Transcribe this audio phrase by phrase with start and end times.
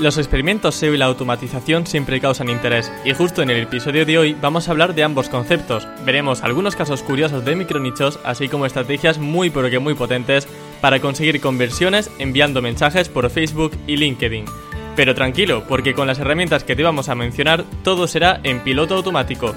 [0.00, 4.16] Los experimentos SEO y la automatización siempre causan interés, y justo en el episodio de
[4.16, 5.86] hoy vamos a hablar de ambos conceptos.
[6.06, 10.48] Veremos algunos casos curiosos de micronichos, así como estrategias muy pero que muy potentes
[10.80, 14.46] para conseguir conversiones enviando mensajes por Facebook y LinkedIn.
[14.96, 18.94] Pero tranquilo, porque con las herramientas que te vamos a mencionar, todo será en piloto
[18.94, 19.54] automático.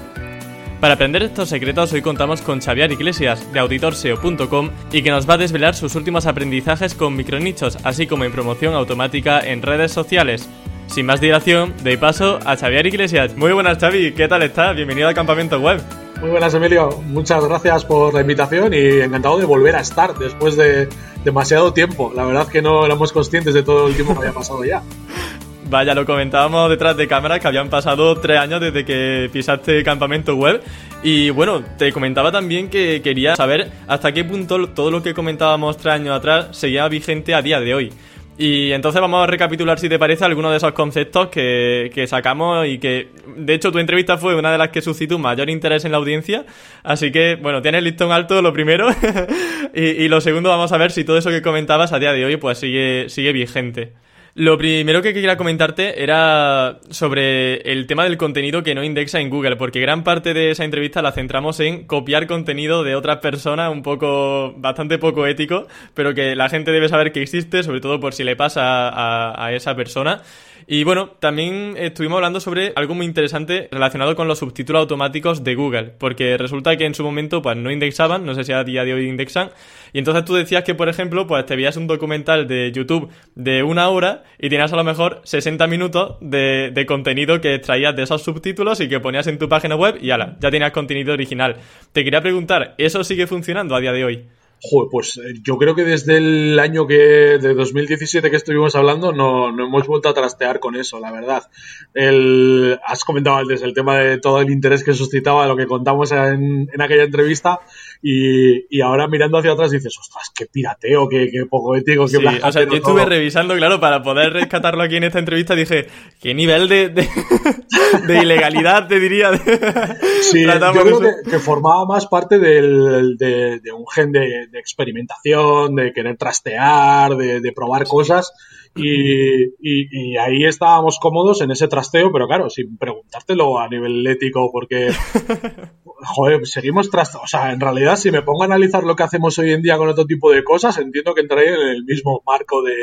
[0.84, 5.32] Para aprender estos secretos hoy contamos con Xavier Iglesias de auditorseo.com y que nos va
[5.32, 10.46] a desvelar sus últimos aprendizajes con micronichos, así como en promoción automática en redes sociales.
[10.88, 13.34] Sin más dilación, doy paso a Xavier Iglesias.
[13.34, 14.76] Muy buenas Xavi, ¿qué tal estás?
[14.76, 15.80] Bienvenido al Campamento Web.
[16.20, 20.54] Muy buenas Emilio, muchas gracias por la invitación y encantado de volver a estar después
[20.54, 20.90] de
[21.24, 22.12] demasiado tiempo.
[22.14, 24.82] La verdad que no éramos conscientes de todo el tiempo que había pasado ya.
[25.74, 30.36] Vaya, lo comentábamos detrás de cámara que habían pasado tres años desde que pisaste campamento
[30.36, 30.62] web.
[31.02, 35.76] Y bueno, te comentaba también que quería saber hasta qué punto todo lo que comentábamos
[35.76, 37.92] tres años atrás seguía vigente a día de hoy.
[38.38, 42.68] Y entonces vamos a recapitular, si te parece, algunos de esos conceptos que, que, sacamos
[42.68, 45.90] y que, de hecho, tu entrevista fue una de las que suscitó mayor interés en
[45.90, 46.46] la audiencia.
[46.84, 48.90] Así que, bueno, tienes listón alto, lo primero.
[49.74, 52.24] y, y, lo segundo, vamos a ver si todo eso que comentabas a día de
[52.24, 53.92] hoy, pues sigue, sigue vigente.
[54.36, 59.30] Lo primero que quería comentarte era sobre el tema del contenido que no indexa en
[59.30, 63.70] Google, porque gran parte de esa entrevista la centramos en copiar contenido de otras personas,
[63.70, 68.00] un poco, bastante poco ético, pero que la gente debe saber que existe, sobre todo
[68.00, 70.20] por si le pasa a, a esa persona.
[70.66, 75.54] Y bueno, también estuvimos hablando sobre algo muy interesante relacionado con los subtítulos automáticos de
[75.54, 78.84] Google, porque resulta que en su momento pues no indexaban, no sé si a día
[78.84, 79.50] de hoy indexan,
[79.92, 83.62] y entonces tú decías que, por ejemplo, pues te veías un documental de YouTube de
[83.62, 88.04] una hora y tenías a lo mejor 60 minutos de, de contenido que extraías de
[88.04, 91.56] esos subtítulos y que ponías en tu página web y ala, ya tenías contenido original.
[91.92, 94.28] Te quería preguntar, ¿eso sigue funcionando a día de hoy?
[94.66, 99.52] Joder, pues yo creo que desde el año que de 2017 que estuvimos hablando no,
[99.52, 101.50] no hemos vuelto a trastear con eso, la verdad.
[101.92, 106.12] El, has comentado antes el tema de todo el interés que suscitaba lo que contamos
[106.12, 107.60] en, en aquella entrevista
[108.06, 112.18] y, y, ahora mirando hacia atrás dices, ostras, qué pirateo, qué, qué poco ético, qué
[112.18, 113.06] sí, O sea, yo estuve todo.
[113.06, 115.86] revisando, claro, para poder rescatarlo aquí en esta entrevista, dije,
[116.20, 117.08] qué nivel de, de,
[118.06, 119.30] de ilegalidad te diría.
[120.20, 124.58] sí, yo creo que, que, formaba más parte del, de, de un gen de, de,
[124.58, 128.34] experimentación, de querer trastear, de, de probar cosas.
[128.76, 134.04] Y, y, y, ahí estábamos cómodos en ese trasteo, pero claro, sin preguntártelo a nivel
[134.06, 134.90] ético, porque,
[135.84, 137.24] joder, seguimos trasteando.
[137.24, 139.76] O sea, en realidad, si me pongo a analizar lo que hacemos hoy en día
[139.76, 142.74] con otro tipo de cosas, entiendo que entraría en el mismo marco de,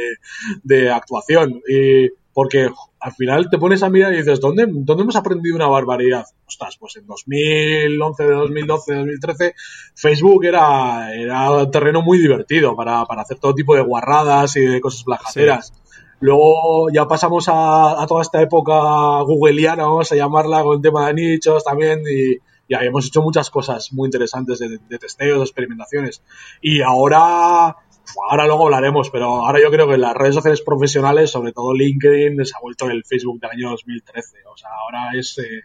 [0.63, 1.61] de actuación.
[1.67, 2.69] Y porque
[2.99, 6.25] al final te pones a mirar y dices, ¿dónde, ¿dónde hemos aprendido una barbaridad?
[6.47, 9.55] Ostras, pues en 2011, 2012, 2013,
[9.95, 14.79] Facebook era, era terreno muy divertido para, para hacer todo tipo de guarradas y de
[14.79, 15.67] cosas plajateras.
[15.67, 15.80] Sí.
[16.21, 18.73] Luego ya pasamos a, toda esta época
[19.23, 23.49] googleiana, vamos a llamarla, con el tema de nichos también, y, y hemos hecho muchas
[23.49, 26.21] cosas muy interesantes de, testeos, de experimentaciones.
[26.61, 27.75] Y ahora,
[28.29, 32.45] ahora luego hablaremos, pero ahora yo creo que las redes sociales profesionales, sobre todo LinkedIn,
[32.45, 34.37] se ha vuelto el Facebook del año 2013.
[34.53, 35.37] O sea, ahora es...
[35.39, 35.63] Eh,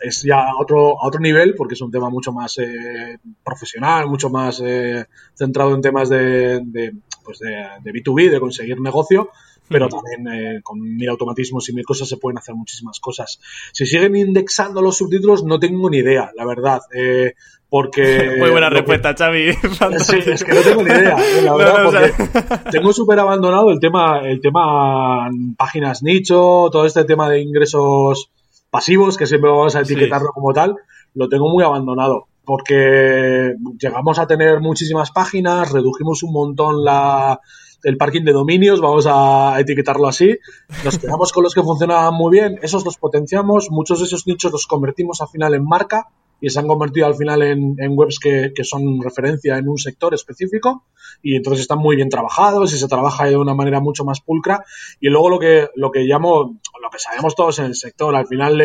[0.00, 4.06] es ya a otro, a otro nivel porque es un tema mucho más eh, profesional,
[4.06, 6.94] mucho más eh, centrado en temas de, de,
[7.24, 9.30] pues de, de, B2B, de conseguir negocio,
[9.68, 13.40] pero también eh, con mil automatismos y mil cosas se pueden hacer muchísimas cosas.
[13.72, 16.80] Si siguen indexando los subtítulos, no tengo ni idea, la verdad.
[16.94, 17.34] Eh,
[17.68, 18.36] porque.
[18.38, 19.18] Muy buena respuesta, que...
[19.18, 19.52] Xavi.
[19.98, 22.64] Sí, es que no tengo ni idea, eh, la verdad, no, no, porque o sea...
[22.70, 28.30] tengo súper abandonado el tema, el tema páginas nicho, todo este tema de ingresos
[28.70, 30.32] pasivos, que siempre vamos a etiquetarlo sí.
[30.34, 30.76] como tal,
[31.14, 32.26] lo tengo muy abandonado.
[32.44, 37.40] Porque llegamos a tener muchísimas páginas, redujimos un montón la,
[37.82, 40.38] el parking de dominios, vamos a etiquetarlo así.
[40.84, 44.52] Nos quedamos con los que funcionaban muy bien, esos los potenciamos, muchos de esos nichos
[44.52, 46.08] los convertimos al final en marca
[46.40, 50.14] y se han convertido al final en, webs que, que, son referencia en un sector
[50.14, 50.84] específico
[51.20, 54.64] y entonces están muy bien trabajados y se trabaja de una manera mucho más pulcra
[55.00, 58.28] y luego lo que, lo que llamo, lo que sabemos todos en el sector, al
[58.28, 58.60] final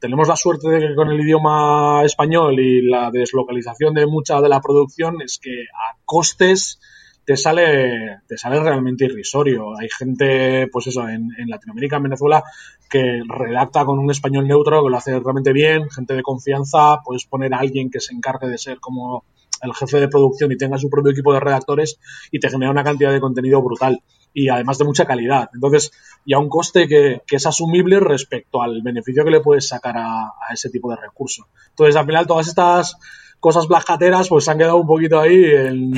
[0.00, 4.48] tenemos la suerte de que con el idioma español y la deslocalización de mucha de
[4.48, 6.78] la producción es que a costes
[7.24, 9.76] te sale, te sale realmente irrisorio.
[9.78, 12.44] Hay gente, pues eso, en, en, Latinoamérica, en Venezuela,
[12.88, 17.24] que redacta con un español neutro, que lo hace realmente bien, gente de confianza, puedes
[17.24, 19.24] poner a alguien que se encargue de ser como
[19.62, 21.98] el jefe de producción y tenga su propio equipo de redactores
[22.30, 24.02] y te genera una cantidad de contenido brutal
[24.34, 25.48] y además de mucha calidad.
[25.54, 25.92] Entonces,
[26.26, 29.96] y a un coste que, que es asumible respecto al beneficio que le puedes sacar
[29.96, 31.46] a, a ese tipo de recurso.
[31.70, 32.96] Entonces, al final, todas estas
[33.44, 35.92] cosas blajateras pues se han quedado un poquito ahí en,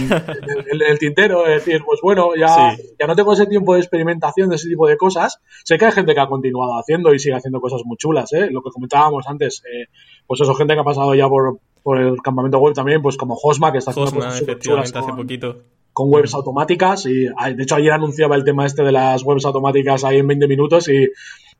[0.81, 4.57] el, tintero, es decir, pues bueno, ya, ya no tengo ese tiempo de experimentación de
[4.57, 5.41] ese tipo de cosas.
[5.63, 8.49] Sé que hay gente que ha continuado haciendo y sigue haciendo cosas muy chulas, ¿eh?
[8.51, 9.87] Lo que comentábamos antes, eh,
[10.27, 13.39] pues eso, gente que ha pasado ya por, por el campamento web también, pues como
[13.41, 15.63] Hosma, que está haciendo cosas efectivamente, hace poquito.
[15.93, 20.03] con webs automáticas y de hecho ayer anunciaba el tema este de las webs automáticas
[20.03, 21.07] ahí en 20 minutos y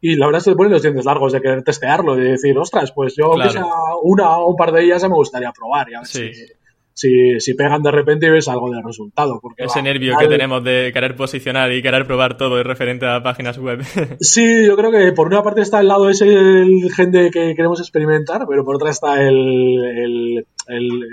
[0.01, 2.59] y la verdad es que te ponen los dientes largos de querer testearlo, de decir,
[2.59, 3.65] ostras, pues yo sea
[4.03, 6.33] una o un par de ellas ya me gustaría probar y a ver si,
[6.97, 9.39] si, pegan de repente y ves algo del resultado.
[9.41, 13.59] Porque Ese nervio que tenemos de querer posicionar y querer probar todo referente a páginas
[13.59, 13.83] web.
[14.21, 17.81] sí, yo creo que por una parte está el lado ese el gente que queremos
[17.81, 20.47] experimentar, pero por otra está el,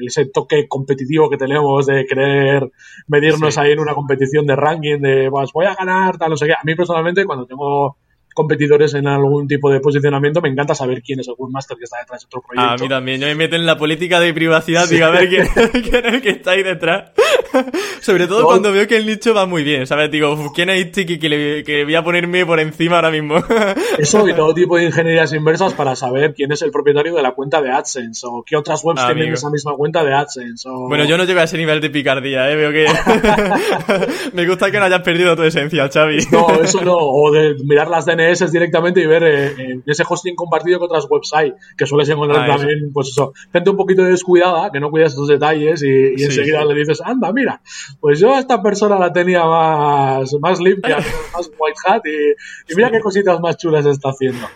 [0.05, 2.71] ese toque competitivo que tenemos de querer
[3.07, 6.47] medirnos ahí en una competición de ranking, de pues voy a ganar, tal, no sé
[6.47, 6.53] qué.
[6.53, 7.97] A mí personalmente, cuando tengo
[8.33, 11.99] competidores en algún tipo de posicionamiento, me encanta saber quién es el Webmaster que está
[11.99, 12.71] detrás de otro proyecto.
[12.71, 15.47] A mí también, yo me meto en la política de privacidad y a ver quién,
[15.71, 17.11] quién, es el que está ahí detrás.
[18.01, 20.11] Sobre todo cuando veo que el nicho va muy bien, ¿sabes?
[20.11, 23.35] Digo, ¿quién es este que, le, que voy a ponerme por encima ahora mismo?
[23.97, 27.31] Eso y todo tipo de ingenierías inversas para saber quién es el propietario de la
[27.31, 30.67] cuenta de AdSense o qué otras webs tienen esa misma cuenta de AdSense.
[30.69, 32.55] Bueno, yo no llego a ese nivel de picardía, ¿eh?
[32.55, 32.87] Veo que...
[34.33, 36.17] me gusta que no hayas perdido tu esencia, Xavi.
[36.31, 40.79] no, eso no, o de mirar las DNS directamente y ver eh, ese hosting compartido
[40.79, 44.79] con otras websites, que sueles encontrar ah, también, pues eso, gente un poquito descuidada, que
[44.79, 47.61] no cuida estos detalles y, enseguida le dices, anda, mira,
[47.99, 50.97] pues yo a esta persona la tenía más, más limpia,
[51.33, 54.47] más white hat y mira qué cositas más chulas está haciendo.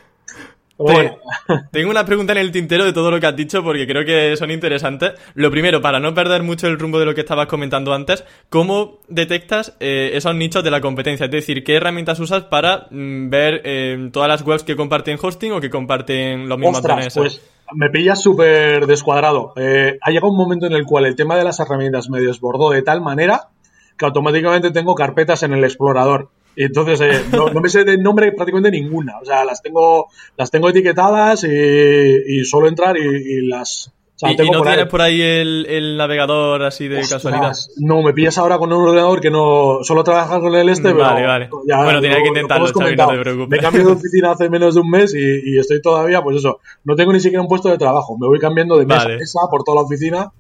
[1.72, 4.36] Tengo una pregunta en el tintero de todo lo que has dicho porque creo que
[4.38, 5.14] son interesantes.
[5.34, 9.00] Lo primero, para no perder mucho el rumbo de lo que estabas comentando antes, ¿cómo
[9.08, 11.26] detectas eh, esos nichos de la competencia?
[11.26, 15.52] Es decir, ¿qué herramientas usas para mm, ver eh, todas las webs que comparten hosting
[15.54, 17.42] o que comparten los mismos Ostras, Pues
[17.74, 19.54] me pillas súper descuadrado.
[19.58, 22.70] Eh, ha llegado un momento en el cual el tema de las herramientas me desbordó
[22.70, 23.50] de tal manera
[23.98, 26.30] que automáticamente tengo carpetas en el explorador
[26.66, 29.20] entonces, eh, no, me sé de nombre prácticamente ninguna.
[29.20, 34.64] O sea, las tengo, las tengo etiquetadas y, y suelo entrar y las, ¿Y, no
[34.64, 37.56] tienes por ahí el, navegador así de casualidad?
[37.78, 41.26] No, me pillas ahora con un ordenador que no solo trabaja con el este, vale,
[41.26, 43.50] Vale, Bueno, tenía que intentarlo, Xavi, no te preocupes.
[43.50, 46.96] Me cambiado de oficina hace menos de un mes y, estoy todavía, pues eso, no
[46.96, 48.18] tengo ni siquiera un puesto de trabajo.
[48.18, 50.32] Me voy cambiando de mesa a mesa por toda la oficina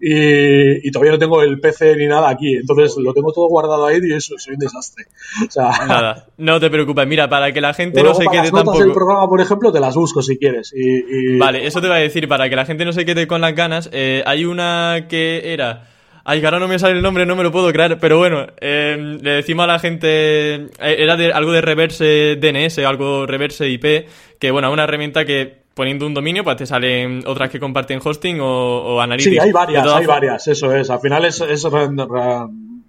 [0.00, 2.54] y, todavía no tengo el PC ni nada aquí.
[2.54, 5.06] Entonces lo tengo todo guardado ahí y eso soy un desastre.
[5.44, 7.06] O sea, nada, no te preocupes.
[7.08, 8.80] Mira, para que la gente no se quede tampoco...
[8.80, 10.72] el programa, por ejemplo, te las busco si quieres.
[10.72, 13.40] Y, Vale, eso te va a decir, para que la gente no se quede con
[13.40, 15.88] las ganas, eh, hay una que era...
[16.26, 18.46] Ay, que ahora no me sale el nombre, no me lo puedo creer, pero bueno,
[18.58, 23.68] em, le decimos a la gente, eh, era de, algo de reverse DNS, algo reverse
[23.68, 28.00] IP, que bueno, una herramienta que poniendo un dominio, pues te salen otras que comparten
[28.02, 29.34] hosting o, o analytics.
[29.34, 30.88] Sí, hay varias, hay varias, eso es.
[30.88, 31.62] Al final es, es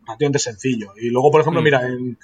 [0.06, 0.94] relativamente sencillo.
[1.00, 1.64] Y luego, por ejemplo, mm.
[1.64, 2.18] mira, en,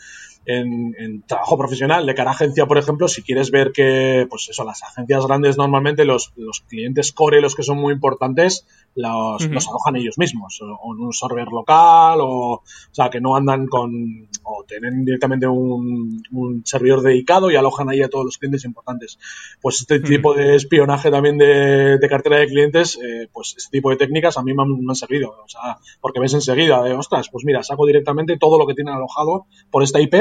[0.97, 4.63] en, trabajo profesional de cara a agencia, por ejemplo, si quieres ver que, pues eso,
[4.63, 9.67] las agencias grandes normalmente los, los clientes core, los que son muy importantes, los, los
[9.67, 14.27] alojan ellos mismos, o, en un server local, o, o sea, que no andan con,
[14.43, 19.19] o tienen directamente un, un servidor dedicado y alojan ahí a todos los clientes importantes.
[19.61, 23.89] Pues este tipo de espionaje también de, de cartera de clientes, eh, pues este tipo
[23.91, 27.45] de técnicas a mí me han, servido, o sea, porque ves enseguida, de, ostras, pues
[27.45, 30.13] mira, saco directamente todo lo que tienen alojado por esta IP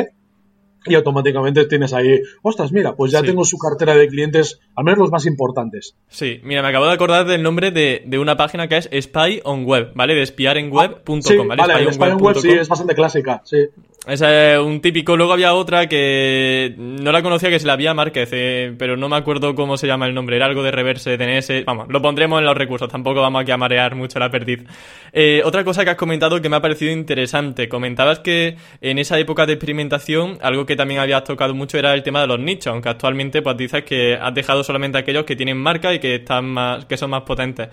[0.87, 4.99] y automáticamente tienes ahí, ostras, mira, pues ya tengo su cartera de clientes, al menos
[4.99, 5.97] los más importantes.
[6.09, 9.41] Sí, mira, me acabo de acordar del nombre de, de una página que es Spy
[9.45, 10.15] on Web, ¿vale?
[10.15, 11.63] De espiarenweb.com, sí, ¿vale?
[11.63, 13.69] Vale, Spy, on Web sí, es bastante clásica, sí.
[14.07, 15.15] Es un típico.
[15.15, 19.11] Luego había otra que no la conocía, que se la había Márquez, eh, pero no
[19.11, 20.37] me acuerdo cómo se llama el nombre.
[20.37, 21.65] Era algo de reverse, DNS.
[21.67, 22.89] Vamos, lo pondremos en los recursos.
[22.89, 24.65] Tampoco vamos aquí a marear mucho la perdiz.
[25.13, 27.69] Eh, otra cosa que has comentado que me ha parecido interesante.
[27.69, 32.03] Comentabas que en esa época de experimentación, algo que también habías tocado mucho era el
[32.03, 32.73] tema de los nichos.
[32.73, 36.47] Aunque actualmente, pues dices que has dejado solamente aquellos que tienen marca y que están
[36.47, 37.69] más, que son más potentes.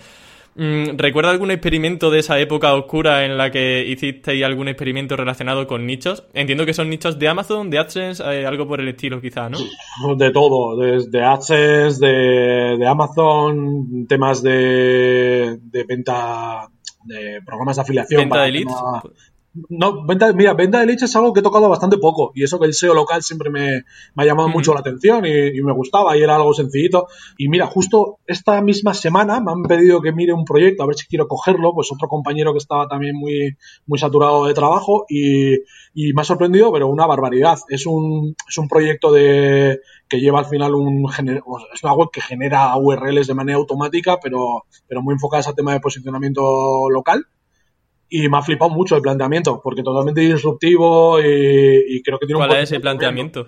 [0.57, 5.67] Mm, ¿Recuerda algún experimento de esa época oscura en la que hicisteis algún experimento relacionado
[5.67, 6.23] con nichos?
[6.33, 9.59] Entiendo que son nichos de Amazon, de AdSense, eh, algo por el estilo quizá, ¿no?
[10.15, 16.67] De todo, desde AdSense, de, Amazon, temas de, venta
[17.03, 18.21] de programas de afiliación.
[18.21, 18.73] ¿Venta de leads?
[19.69, 22.59] No, venta, mira, venta de leche es algo que he tocado bastante poco y eso
[22.59, 23.83] que el SEO local siempre me,
[24.15, 27.07] ha llamado mucho la atención y, me gustaba y era algo sencillito.
[27.37, 30.95] Y mira, justo esta misma semana me han pedido que mire un proyecto a ver
[30.95, 35.55] si quiero cogerlo, pues otro compañero que estaba también muy, muy saturado de trabajo y,
[35.93, 37.57] y me ha sorprendido, pero una barbaridad.
[37.69, 42.21] Es un, es un proyecto de, que lleva al final un es una web que
[42.21, 47.27] genera URLs de manera automática, pero, pero muy enfocada a tema de posicionamiento local
[48.09, 52.47] y me ha flipado mucho el planteamiento, porque totalmente disruptivo y, creo que tiene un...
[52.47, 53.47] ¿Cuál es ese planteamiento?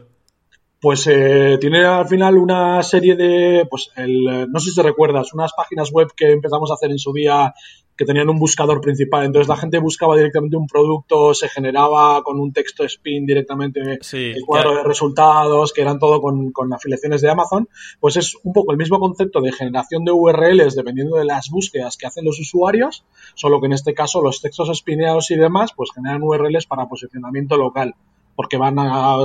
[0.81, 5.33] Pues eh, tiene al final una serie de, pues el, no sé si te recuerdas,
[5.33, 7.53] unas páginas web que empezamos a hacer en su día
[7.99, 9.25] que tenían un buscador principal.
[9.25, 14.45] Entonces la gente buscaba directamente un producto, se generaba con un texto spin directamente el
[14.45, 17.67] cuadro de resultados, que eran todo con, con, afiliaciones de Amazon.
[17.99, 21.97] Pues es un poco el mismo concepto de generación de URLs dependiendo de las búsquedas
[21.97, 23.03] que hacen los usuarios,
[23.35, 27.57] solo que en este caso los textos espineados y demás pues generan URLs para posicionamiento
[27.57, 27.95] local
[28.39, 28.77] porque van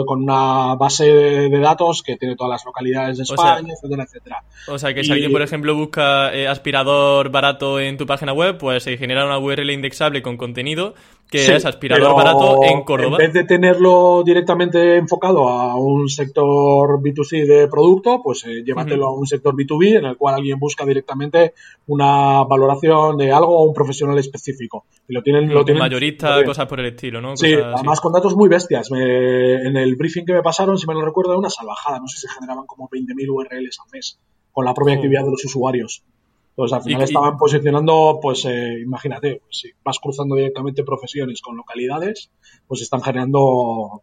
[0.07, 4.43] con una base de, datos que tiene todas las localidades de España, etcétera, etcétera.
[4.67, 8.59] O sea, que si alguien, por ejemplo, busca eh, aspirador barato en tu página web,
[8.59, 10.95] pues se genera una URL indexable con contenido
[11.31, 13.17] que es aspirador barato en Córdoba.
[13.21, 19.07] En vez de tenerlo directamente enfocado a un sector B2C de producto, pues eh, llévatelo
[19.07, 21.55] a un sector B2B en el cual alguien busca directamente
[21.87, 24.85] una valoración de algo o un profesional específico.
[25.09, 27.37] Y lo tienen, lo tienen mayorista, cosas por el estilo, ¿no?
[27.37, 28.91] sí, además con datos muy bestias.
[29.05, 31.99] En el briefing que me pasaron, si me lo recuerdo, una salvajada.
[31.99, 34.19] No sé si se generaban como 20.000 URLs al mes
[34.53, 36.03] con la propia actividad de los usuarios.
[36.51, 41.57] Entonces, al final estaban posicionando, pues, eh, imagínate, pues, si vas cruzando directamente profesiones con
[41.57, 42.31] localidades,
[42.69, 44.03] pues están generando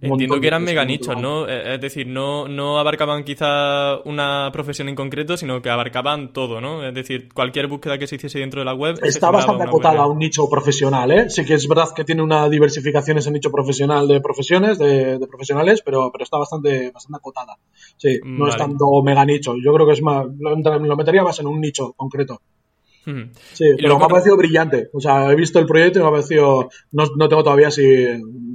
[0.00, 1.48] Entiendo que eran mega nichos, ¿no?
[1.48, 6.60] Eh, es decir, no, no abarcaban quizá una profesión en concreto, sino que abarcaban todo,
[6.60, 6.84] ¿no?
[6.84, 8.98] Es decir, cualquier búsqueda que se hiciese dentro de la web.
[9.02, 11.30] Está bastante acotada a un nicho profesional, ¿eh?
[11.30, 15.82] Sí que es verdad que tiene una diversificación ese nicho profesional de profesiones, de, profesionales,
[15.84, 17.56] pero, pero está bastante, bastante acotada.
[17.96, 19.54] Sí, no es tanto mega nicho.
[19.62, 22.40] Yo creo que es más, lo metería más en un nicho concreto.
[23.04, 24.88] Sí, pero me ha parecido brillante.
[24.92, 26.68] O sea, he visto el proyecto y me ha parecido.
[26.92, 27.84] No, no tengo todavía si.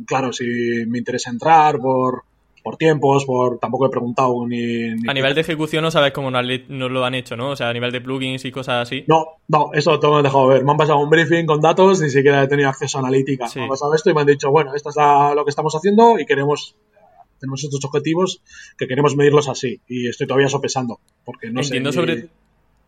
[0.06, 0.46] Claro, si
[0.88, 2.24] me interesa entrar por,
[2.64, 3.60] por tiempos, por.
[3.60, 4.92] Tampoco he preguntado ni.
[5.08, 7.50] a nivel de ejecución no sabes cómo nos, lo han hecho, ¿no?
[7.50, 9.04] O sea, a nivel de plugins y cosas así.
[9.08, 10.64] No, no, eso todo me he dejado ver.
[10.64, 13.48] Me han pasado un briefing con datos, ni siquiera he tenido acceso a analítica.
[13.56, 14.96] Me han pasado esto y me han dicho, bueno, esto es
[15.36, 16.76] lo que estamos haciendo y queremos
[17.40, 18.42] tenemos estos objetivos
[18.78, 22.30] que queremos medirlos así y estoy todavía sopesando porque no Entiendo sobre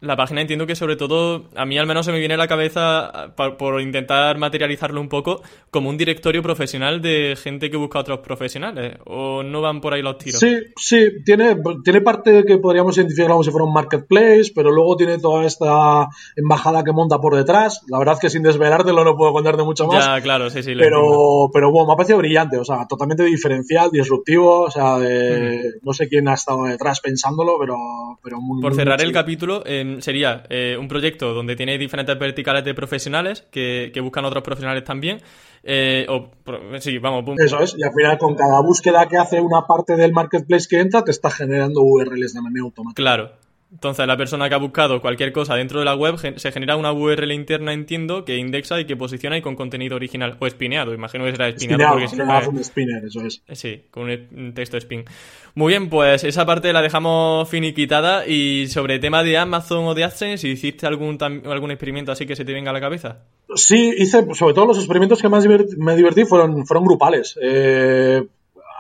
[0.02, 2.48] la página entiendo que sobre todo, a mí al menos se me viene a la
[2.48, 5.42] cabeza, por, intentar materializarlo un poco,
[5.72, 8.98] como un directorio profesional de gente que busca a otros profesionales.
[9.06, 10.40] ¿O no van por ahí los tiros?
[10.40, 14.96] Sí, sí, tiene, tiene parte que podríamos identificar como si fuera un marketplace, pero luego
[14.96, 17.82] tiene toda esta embajada que monta por detrás.
[17.88, 20.06] La verdad es que sin desvelártelo no puedo contarte mucho más.
[20.06, 20.76] Ya, claro, sí, sí.
[20.78, 25.74] Pero, pero bueno, me ha parecido brillante, o sea, totalmente diferencial, disruptivo, o sea, de,
[25.82, 25.86] mm.
[25.86, 27.78] no sé quién ha estado detrás pensándolo, pero,
[28.24, 29.64] pero muy Por cerrar el capítulo,
[30.00, 35.22] sería eh, un proyecto donde tiene diferentes verticales de profesionales que, buscan otros profesionales también.
[35.64, 36.32] Eh, o,
[36.80, 40.14] sí, vamos, Eso es, y al final con cada búsqueda que hace una parte del
[40.14, 43.02] marketplace que entra, te está generando URLs de manera automática.
[43.02, 43.32] Claro,
[43.72, 46.92] entonces, la persona que ha buscado cualquier cosa dentro de la web se genera una
[46.92, 50.38] URL interna, entiendo, que indexa y que posiciona y con contenido original.
[50.40, 52.00] O espineado, imagino que será espineado.
[52.00, 53.44] porque no un spinner, eso es.
[53.52, 55.06] Sí, con un texto spin.
[55.54, 58.26] Muy bien, pues esa parte la dejamos finiquitada.
[58.26, 62.36] Y sobre el tema de Amazon o de AdSense, ¿hiciste algún, algún experimento así que
[62.36, 63.20] se te venga a la cabeza?
[63.54, 65.46] Sí, hice, sobre todo los experimentos que más
[65.78, 67.38] me divertí fueron, fueron grupales.
[67.40, 68.24] Eh,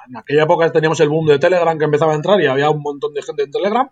[0.09, 2.81] en aquella época teníamos el boom de Telegram que empezaba a entrar y había un
[2.81, 3.89] montón de gente en Telegram.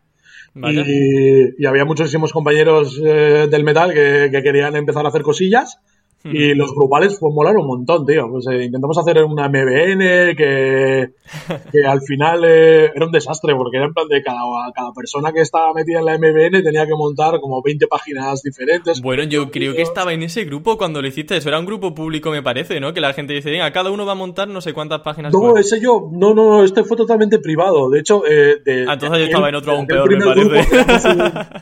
[0.56, 5.80] Y, había muchísimos compañeros eh, del metal que, querían empezar a hacer cosillas.
[6.24, 8.30] Y los grupales pues molaron un montón, tío.
[8.30, 11.12] Pues eh, intentamos hacer una MBN que,
[11.72, 14.42] que al final eh, era un desastre porque era en plan de cada,
[14.74, 19.02] cada persona que estaba metida en la MBN tenía que montar como 20 páginas diferentes.
[19.02, 21.38] Bueno, yo creo que estaba en ese grupo cuando lo hiciste.
[21.38, 22.94] Eso era un grupo público, me parece, ¿no?
[22.94, 25.34] Que la gente dice, venga, cada uno va a montar no sé cuántas páginas.
[25.34, 27.90] No, ese yo, no, no, este fue totalmente privado.
[27.90, 30.68] De hecho, eh, de, ah, entonces yo estaba en otro aún peor, me parece.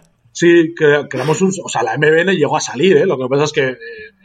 [0.35, 1.51] Sí, creamos un.
[1.63, 3.05] O sea, la MBN llegó a salir, ¿eh?
[3.05, 3.77] Lo que pasa es que eh,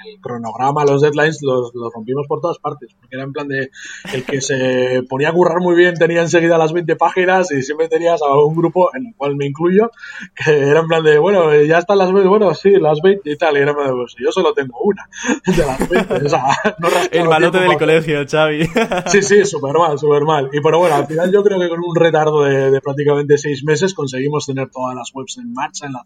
[0.08, 2.92] el cronograma, los deadlines, los, rompimos por todas partes.
[2.98, 3.70] Porque era en plan de.
[4.12, 7.86] El que se ponía a currar muy bien tenía enseguida las 20 páginas y siempre
[7.86, 9.92] tenías a un grupo, en el cual me incluyo,
[10.34, 13.36] que era en plan de, bueno, ya están las 20, bueno, sí, las 20 y
[13.36, 13.56] tal.
[13.56, 15.08] Y era en plan de, pues yo solo tengo una
[15.46, 16.26] de las 20.
[16.26, 16.42] O sea,
[16.80, 18.68] no El malote del colegio, Xavi.
[19.06, 20.50] Sí, sí, súper mal, súper mal.
[20.52, 23.62] Y pero bueno, al final yo creo que con un retardo de, de prácticamente seis
[23.62, 25.99] meses conseguimos tener todas las webs en marcha, en la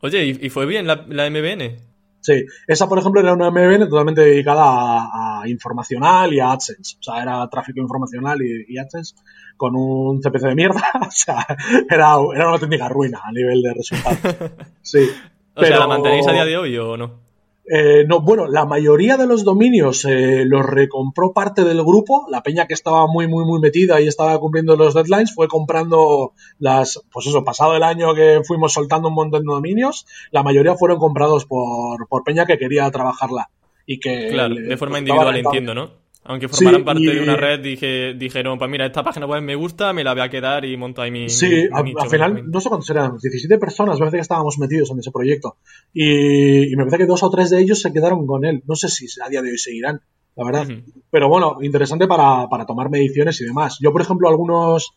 [0.00, 1.76] Oye, ¿y, fue bien la, MBN?
[2.20, 6.96] Sí, esa por ejemplo era una MBN totalmente dedicada a, informacional y a AdSense.
[6.98, 9.14] O sea, era tráfico informacional y, AdSense
[9.56, 10.82] con un CPC de mierda.
[11.06, 11.46] o sea,
[11.88, 14.18] era, una auténtica ruina a nivel de resultados.
[14.82, 15.08] Sí.
[15.54, 17.23] o sea, ¿la mantenéis a día de hoy o no?
[17.66, 22.26] Eh, no, bueno, la mayoría de los dominios eh, los recompró parte del grupo.
[22.30, 26.32] La peña que estaba muy, muy, muy metida y estaba cumpliendo los deadlines fue comprando
[26.58, 30.74] las, pues eso, pasado el año que fuimos soltando un montón de dominios, la mayoría
[30.74, 33.48] fueron comprados por, por peña que quería trabajarla.
[33.86, 36.03] Y que claro, de forma individual entiendo, ¿no?
[36.26, 39.92] Aunque formaran parte de una red, dije, dijeron, pues mira, esta página web me gusta,
[39.92, 41.28] me la voy a quedar y monto ahí mi.
[41.28, 45.00] Sí, al, final, no sé cuántos eran, 17 personas, me parece que estábamos metidos en
[45.00, 45.58] ese proyecto.
[45.92, 48.62] Y, me parece que dos o tres de ellos se quedaron con él.
[48.66, 50.00] No sé si a día de hoy seguirán,
[50.34, 50.66] la verdad.
[51.10, 53.76] Pero bueno, interesante para, para tomar mediciones y demás.
[53.80, 54.94] Yo, por ejemplo, algunos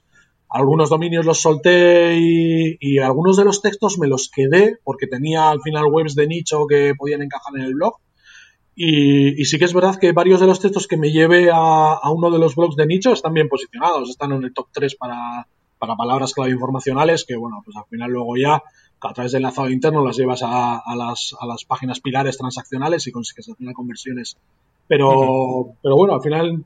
[0.50, 5.50] algunos dominios los solté y, y, algunos de los textos me los quedé porque tenía
[5.50, 7.98] al final webs de nicho que podían encajar en el blog
[8.80, 12.30] y, sí que es verdad que varios de los textos que me lleve a, uno
[12.30, 15.48] de los blogs de nicho están bien posicionados, están en el top 3 para,
[15.80, 18.62] palabras clave informacionales, que bueno, pues al final luego ya
[19.02, 23.12] a través del enlazado interno las llevas a, las, a las páginas pilares transaccionales y
[23.12, 24.38] consigues hacer conversiones.
[24.88, 26.64] Pero, pero bueno, al final,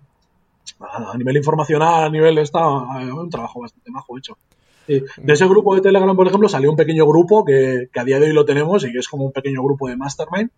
[0.82, 4.38] a nivel informacional, a nivel está un trabajo bastante majo hecho.
[4.86, 8.20] De ese grupo de Telegram, por ejemplo, salió un pequeño grupo que, que, a día
[8.20, 10.52] de hoy lo tenemos y que es como un pequeño grupo de Mastermind,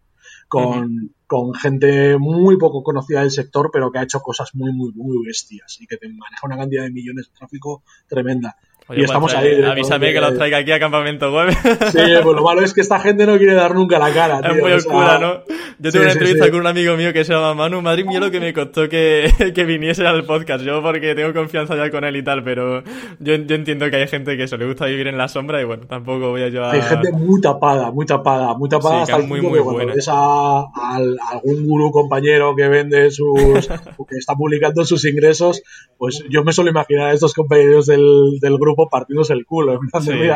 [0.48, 4.92] con, con, gente muy poco conocida del sector, pero que ha hecho cosas muy, muy,
[4.94, 9.04] muy bestias y que te maneja una cantidad de millones de tráfico tremenda y pues
[9.06, 9.64] estamos ahí.
[9.64, 11.50] Avísame que los traiga aquí a campamento web.
[11.92, 14.42] Sí, pues lo malo es que esta gente no quiere dar nunca la cara.
[14.42, 15.44] Tío, es muy oscura, ¿no?
[15.80, 17.82] Yo tuve una entrevista con un amigo mío que se llama Manu.
[17.82, 20.66] Madrid mía lo que me costó que, que viniese al podcast.
[20.66, 22.84] Yo porque tengo confianza ya con él y tal, pero
[23.20, 25.64] yo, yo entiendo que hay gente que eso le gusta vivir en la sombra y
[25.64, 26.76] bueno, tampoco voy a llevar.
[26.76, 29.94] Hay gente muy tapada, muy tapada, muy tapada hasta el muy, muy buena.
[29.94, 30.66] ves a,
[31.32, 33.68] algún gurú compañero que vende sus.
[34.10, 35.64] que está publicando sus ingresos,
[35.98, 39.74] pues yo me suelo imaginar a estos compañeros del, del grupo partiéndose el culo.
[39.74, 40.34] En plan de,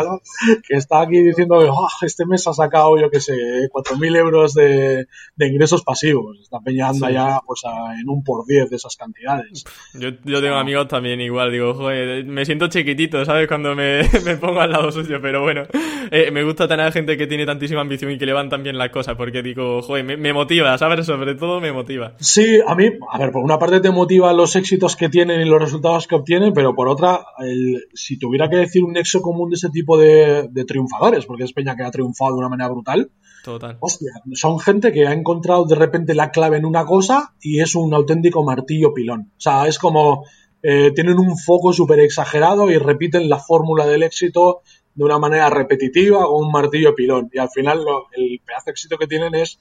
[0.68, 5.08] que está aquí diciendo, oh, este mes ha sacado, yo qué sé, 4.000 euros de,
[5.36, 6.38] de, ingresos pasivos.
[6.42, 7.62] Está peñando ya pues,
[8.00, 9.66] en un por 10 de esas cantidades.
[9.94, 13.48] Yo, yo tengo amigos también igual, digo, joder, me siento chiquitito, ¿sabes?
[13.48, 15.64] Cuando me, me pongo al lado suyo, pero bueno,
[16.12, 18.78] eh, me gusta tener gente que tiene tantísima ambición y que le van tan bien
[18.78, 21.06] las cosas, porque digo, joder, me, me motiva, ¿sabes?
[21.06, 22.14] Sobre todo me motiva.
[22.20, 25.46] Sí, a mí, a ver, por una parte te motiva los éxitos que tienen y
[25.46, 29.50] los resultados que obtienen, pero por otra, el, si tuviera que decir un nexo común
[29.50, 33.10] de ese tipo de, triunfadores, porque es Peña que ha triunfado de una manera brutal.
[33.44, 33.78] Total.
[33.80, 37.76] Hostia, son gente que ha encontrado de repente la clave en una cosa y es
[37.76, 39.32] un auténtico martillo pilón.
[39.38, 40.26] O sea, es como
[40.62, 44.62] eh, tienen un foco súper exagerado y repiten la fórmula del éxito
[44.94, 47.30] de una manera repetitiva con un martillo pilón.
[47.32, 49.60] Y al final el pedazo de éxito que tienen es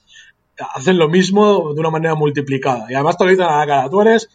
[0.73, 2.87] hacen lo mismo de una manera multiplicada.
[2.89, 4.29] Y además te lo dicen a la cara, tú eres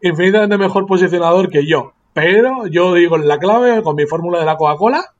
[0.00, 1.92] infinitamente mejor posicionador que yo.
[2.14, 5.14] Pero yo digo la clave con mi fórmula de la Coca-Cola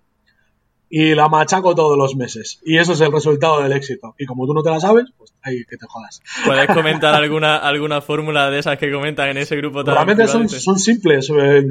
[0.88, 2.60] y la machaco todos los meses.
[2.64, 4.14] Y eso es el resultado del éxito.
[4.16, 6.22] Y como tú no te la sabes, pues ahí que te jodas.
[6.46, 9.82] ¿Puedes comentar alguna, alguna fórmula de esas que comentan en ese grupo?
[9.82, 11.30] Realmente son, son, simples.
[11.30, 11.64] Eh,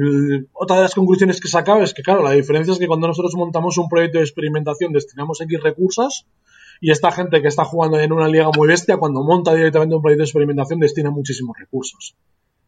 [0.52, 3.34] otra de las conclusiones que sacaba es que, claro, la diferencia es que cuando nosotros
[3.34, 6.26] montamos un proyecto de experimentación destinamos X recursos
[6.82, 10.02] y esta gente que está jugando en una liga muy bestia, cuando monta directamente un
[10.02, 12.14] proyecto de experimentación, destina muchísimos recursos.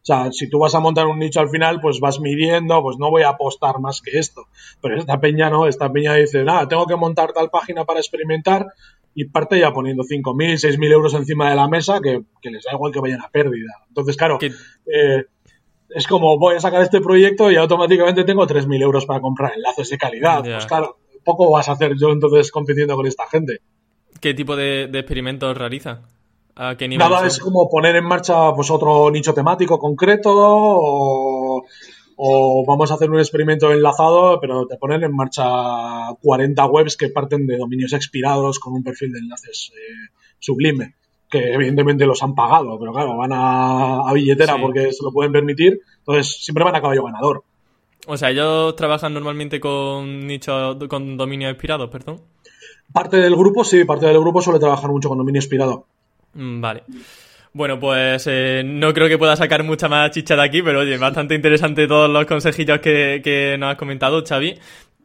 [0.07, 2.97] O sea, si tú vas a montar un nicho al final, pues vas midiendo, pues
[2.97, 4.45] no voy a apostar más que esto.
[4.81, 8.67] Pero esta peña no, esta peña dice, nada, tengo que montar tal página para experimentar
[9.13, 12.93] y parte ya poniendo 5.000, 6.000 euros encima de la mesa que, les da igual
[12.93, 13.83] que vayan a pérdida.
[13.89, 15.25] Entonces, claro, eh,
[15.89, 19.89] es como voy a sacar este proyecto y automáticamente tengo 3.000 euros para comprar enlaces
[19.89, 20.41] de calidad.
[20.41, 23.59] Pues claro, poco vas a hacer yo entonces compitiendo con esta gente.
[24.21, 25.57] ¿Qué tipo de, de experimentos
[26.57, 27.09] realiza?
[27.09, 30.31] Nada, es como poner en marcha pues otro nicho temático concreto
[32.19, 35.45] o, vamos a hacer un experimento enlazado, pero te ponen en marcha
[36.21, 40.95] 40 webs que parten de dominios expirados con un perfil de enlaces eh, sublime,
[41.29, 45.79] que evidentemente los han pagado, pero claro, van a, billetera porque se lo pueden permitir,
[45.99, 47.43] entonces siempre van a caballo ganador.
[48.07, 52.21] O sea, ellos trabajan normalmente con nichos, con dominios expirados, perdón.
[52.91, 55.85] Parte del grupo, sí, parte del grupo suele trabajar mucho con dominio inspirado.
[56.37, 56.83] Mm, vale.
[57.53, 60.97] Bueno, pues eh, no creo que pueda sacar mucha más chicha de aquí, pero oye,
[60.97, 64.53] bastante interesante todos los consejillos que, que nos has comentado, Xavi.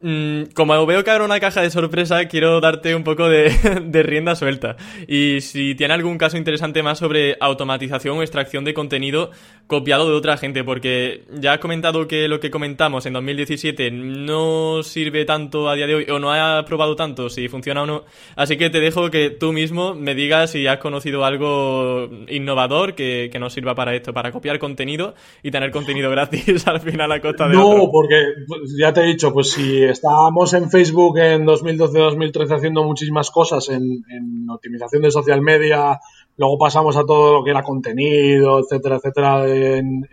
[0.02, 4.34] Mm, como veo que habrá una caja de sorpresa, quiero darte un poco de, rienda
[4.34, 4.76] suelta.
[5.06, 9.30] Y si tiene algún caso interesante más sobre automatización o extracción de contenido
[9.68, 14.82] copiado de otra gente, porque ya has comentado que lo que comentamos en 2017 no
[14.82, 18.04] sirve tanto a día de hoy, o no ha probado tanto si funciona o no.
[18.34, 23.30] Así que te dejo que tú mismo me digas si has conocido algo innovador que,
[23.32, 27.20] que nos sirva para esto, para copiar contenido y tener contenido gratis al final a
[27.20, 31.46] costa de No, porque pues, ya te he dicho, pues si estábamos en Facebook en
[31.46, 34.02] 2012-2013 haciendo muchísimas cosas en,
[34.50, 35.98] optimización de social media,
[36.36, 40.06] luego pasamos a todo lo que era contenido, etcétera, etcétera, en,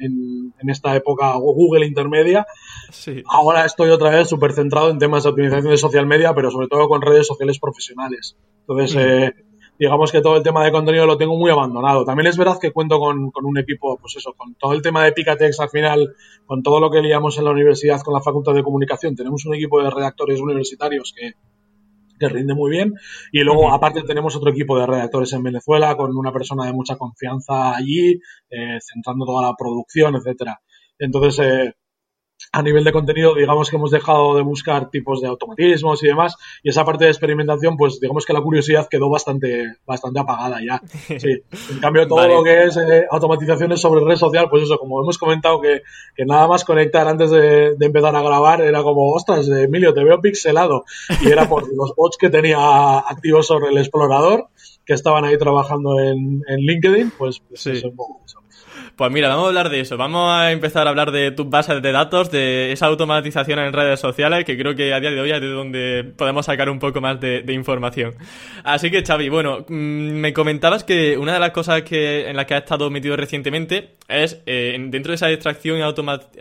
[0.68, 2.46] esta época Google intermedia.
[3.26, 6.68] Ahora estoy otra vez súper centrado en temas de optimización de social media, pero sobre
[6.68, 8.38] todo con redes sociales profesionales.
[8.62, 9.34] Entonces, eh,
[9.80, 12.04] digamos que todo el tema de contenido lo tengo muy abandonado.
[12.04, 15.14] También es verdad que cuento con, un equipo, pues eso, con todo el tema de
[15.14, 16.16] Picatex al final,
[16.46, 19.56] con todo lo que liamos en la universidad con la Facultad de Comunicación, tenemos un
[19.56, 21.32] equipo de redactores universitarios que,
[22.20, 22.94] que rinde muy bien.
[23.32, 26.98] Y luego, aparte, tenemos otro equipo de redactores en Venezuela con una persona de mucha
[26.98, 30.60] confianza allí, eh, centrando toda la producción, etcétera.
[31.00, 31.74] Entonces, eh,
[32.52, 36.36] a nivel de contenido, digamos que hemos dejado de buscar tipos de automatismos y demás,
[36.64, 40.82] y esa parte de experimentación, pues digamos que la curiosidad quedó bastante, bastante apagada ya.
[41.20, 41.42] Sí.
[41.72, 45.18] En cambio, todo lo que es eh, automatizaciones sobre red social, pues eso, como hemos
[45.18, 45.82] comentado, que,
[46.16, 50.22] que nada más conectar antes de, empezar a grabar era como, ostras, Emilio, te veo
[50.22, 50.86] pixelado.
[51.22, 54.48] Y era por los bots que tenía activos sobre el explorador,
[54.86, 57.82] que estaban ahí trabajando en, en LinkedIn, pues, pues sí.
[57.84, 58.40] un poco eso.
[59.00, 59.96] Pues mira, vamos a hablar de eso.
[59.96, 63.98] Vamos a empezar a hablar de tus bases de datos, de esa automatización en redes
[63.98, 67.00] sociales, que creo que a día de hoy es de donde podemos sacar un poco
[67.00, 68.16] más de, información.
[68.66, 72.46] Así que, Xavi, bueno, mm, me comentabas que una de las cosas que, en las
[72.46, 75.82] que has estado metido recientemente es, eh, dentro de esa extracción y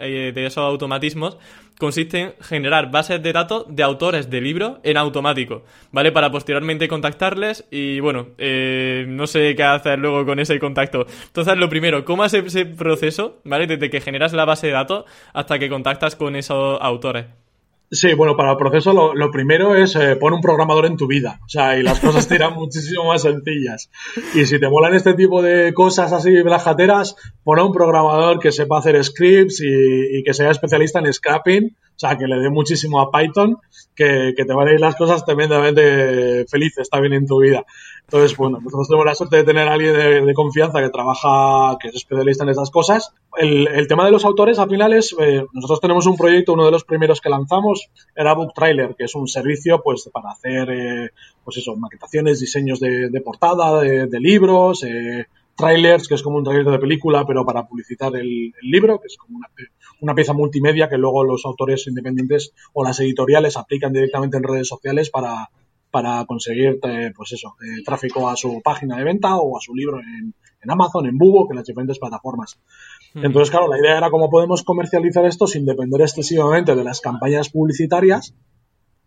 [0.00, 1.38] eh, de esos automatismos,
[1.78, 6.12] consiste en generar bases de datos de autores de libros en automático, ¿vale?
[6.12, 11.06] Para posteriormente contactarles y, bueno, eh, no sé qué hacer luego con ese contacto.
[11.26, 13.66] Entonces, lo primero, ¿cómo hace ese proceso, ¿vale?
[13.66, 17.26] Desde que generas la base de datos hasta que contactas con esos autores.
[17.90, 21.40] Sí, bueno, para el proceso lo, primero es eh, poner un programador en tu vida.
[21.46, 23.90] O sea, y las cosas te irán muchísimo más sencillas.
[24.34, 28.52] Y si te molan este tipo de cosas así blajateras, pon a un programador que
[28.52, 31.64] sepa hacer scripts y, que sea especialista en scrapping.
[31.66, 33.56] O sea, que le dé muchísimo a Python,
[33.96, 37.64] que, que te van a ir las cosas tremendamente felices también en tu vida.
[38.10, 41.88] Entonces, bueno, nosotros tenemos la suerte de tener a alguien de, confianza que trabaja, que
[41.88, 43.12] es especialista en esas cosas.
[43.36, 46.70] El, tema de los autores, al final es, eh, nosotros tenemos un proyecto, uno de
[46.70, 51.10] los primeros que lanzamos era Book Trailer, que es un servicio, pues, para hacer, eh,
[51.44, 56.64] pues eso, maquetaciones, diseños de, portada, de, libros, eh, trailers, que es como un trailer
[56.64, 59.38] de película, pero para publicitar el, libro, que es como
[60.00, 64.68] una, pieza multimedia que luego los autores independientes o las editoriales aplican directamente en redes
[64.68, 65.50] sociales para,
[65.90, 69.74] para conseguir, eh, pues eso, eh, tráfico a su página de venta o a su
[69.74, 70.34] libro en,
[70.70, 72.60] Amazon, en Google, en las diferentes plataformas.
[73.14, 77.48] Entonces, claro, la idea era cómo podemos comercializar esto sin depender excesivamente de las campañas
[77.48, 78.34] publicitarias.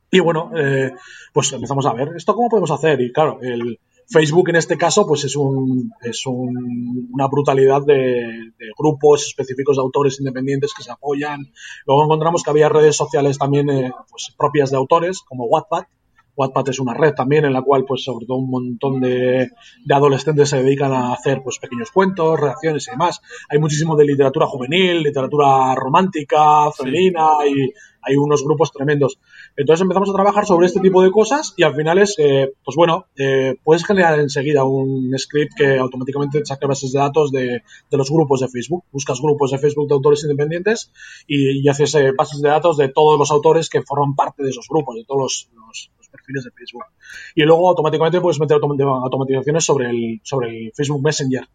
[0.10, 0.92] Y bueno, eh,
[1.34, 3.00] pues empezamos a ver, ¿esto cómo podemos hacer?
[3.00, 9.28] Y claro, el Facebook en este caso, pues es, un, es una brutalidad de, grupos
[9.28, 11.54] específicos de autores independientes que se apoyan.
[11.86, 13.68] Luego encontramos que había redes sociales también
[14.10, 15.86] pues, propias de autores, como WhatsApp,
[16.36, 19.50] Wattpad es una red también en la cual, pues, sobre todo un montón de,
[19.90, 23.22] adolescentes se dedican a hacer, pues, pequeños cuentos, reacciones y demás.
[23.50, 27.72] Hay muchísimo de literatura juvenil, literatura romántica, femenina, y
[28.04, 29.20] hay unos grupos tremendos.
[29.56, 32.76] Entonces empezamos a trabajar sobre este tipo de cosas y al final es, eh, pues
[32.76, 38.10] bueno, eh, puedes generar enseguida un script que automáticamente saque bases de datos de, los
[38.10, 38.86] grupos de Facebook.
[38.92, 40.92] Buscas grupos de Facebook de autores independientes
[41.28, 44.68] y, haces eh, bases de datos de todos los autores que forman parte de esos
[44.68, 45.92] grupos, de todos los
[46.32, 46.86] perfiles de Facebook.
[47.36, 51.48] Y luego automáticamente puedes meter automatizaciones sobre el, sobre el Facebook Messenger.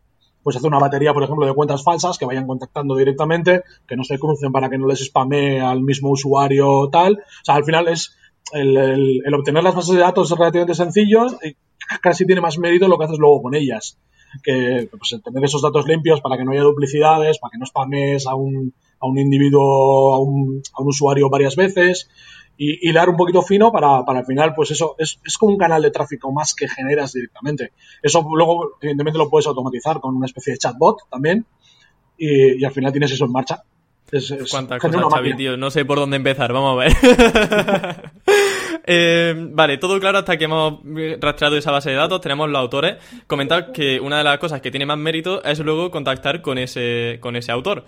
[0.43, 4.05] Puedes hacer una batería, por ejemplo, de cuentas falsas que vayan contactando directamente, que no
[4.05, 7.15] se crucen para que no les spamee al mismo usuario tal.
[7.15, 8.17] O sea, al final es
[8.53, 11.57] el, obtener las bases de datos es relativamente sencillo, y
[12.01, 13.99] casi tiene más mérito lo que haces luego con ellas.
[14.45, 18.27] Que pues, tener esos datos limpios para que no haya duplicidades, para que no spames
[18.29, 22.09] a un, a un individuo, a un, a un usuario varias veces
[22.57, 25.59] y hilar un poquito fino para, para al final, pues eso es, es, como un
[25.59, 27.73] canal de tráfico más que generas directamente.
[28.03, 31.45] Eso luego, evidentemente, lo puedes automatizar con una especie de chatbot también
[32.17, 33.63] y, y al final tienes eso en marcha.
[34.11, 35.57] Es, Cuánta cosa, Xavi, tío.
[35.57, 36.53] No sé por dónde empezar.
[36.53, 38.03] Vamos a ver.
[38.89, 40.79] Eh, vale, todo claro hasta que hemos
[41.21, 42.95] rastreado esa base de datos, tenemos los autores.
[43.27, 47.19] Comentar que una de las cosas que tiene más mérito es luego contactar con ese,
[47.21, 47.85] con ese autor.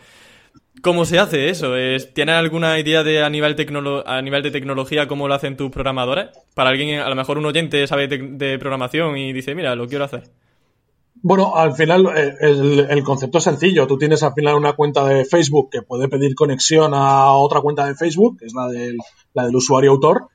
[0.83, 1.73] ¿Cómo se hace eso?
[2.15, 3.57] ¿Tienes alguna idea de a nivel,
[4.07, 6.29] a nivel de tecnología cómo lo hacen tus programadores?
[6.55, 10.05] Para alguien, a lo mejor un oyente sabe de, programación y dice, mira, lo quiero
[10.05, 10.31] hacer.
[11.21, 13.87] Bueno, al final eh, el, concepto es sencillo.
[13.89, 17.87] Tú tienes al final una cuenta de Facebook que puede pedir conexión a otra cuenta
[17.87, 18.99] de Facebook, que es la del,
[19.35, 20.29] la del usuario autor,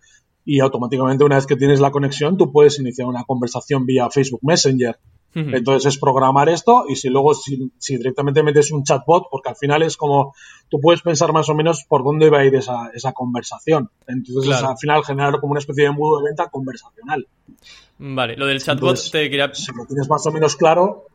[0.44, 4.42] y automáticamente una vez que tienes la conexión tú puedes iniciar una conversación vía Facebook
[4.44, 4.98] Messenger.
[5.36, 9.82] Entonces es programar esto y si luego si, directamente metes un chatbot, porque al final
[9.82, 10.36] es como
[10.70, 13.90] tú puedes pensar más o menos por dónde va a ir esa, esa conversación.
[14.08, 17.28] Entonces al final generar como una especie de embudo de venta conversacional.
[17.98, 19.54] Vale, lo del chatbot te quería...
[19.54, 21.08] Si lo tienes más o menos claro,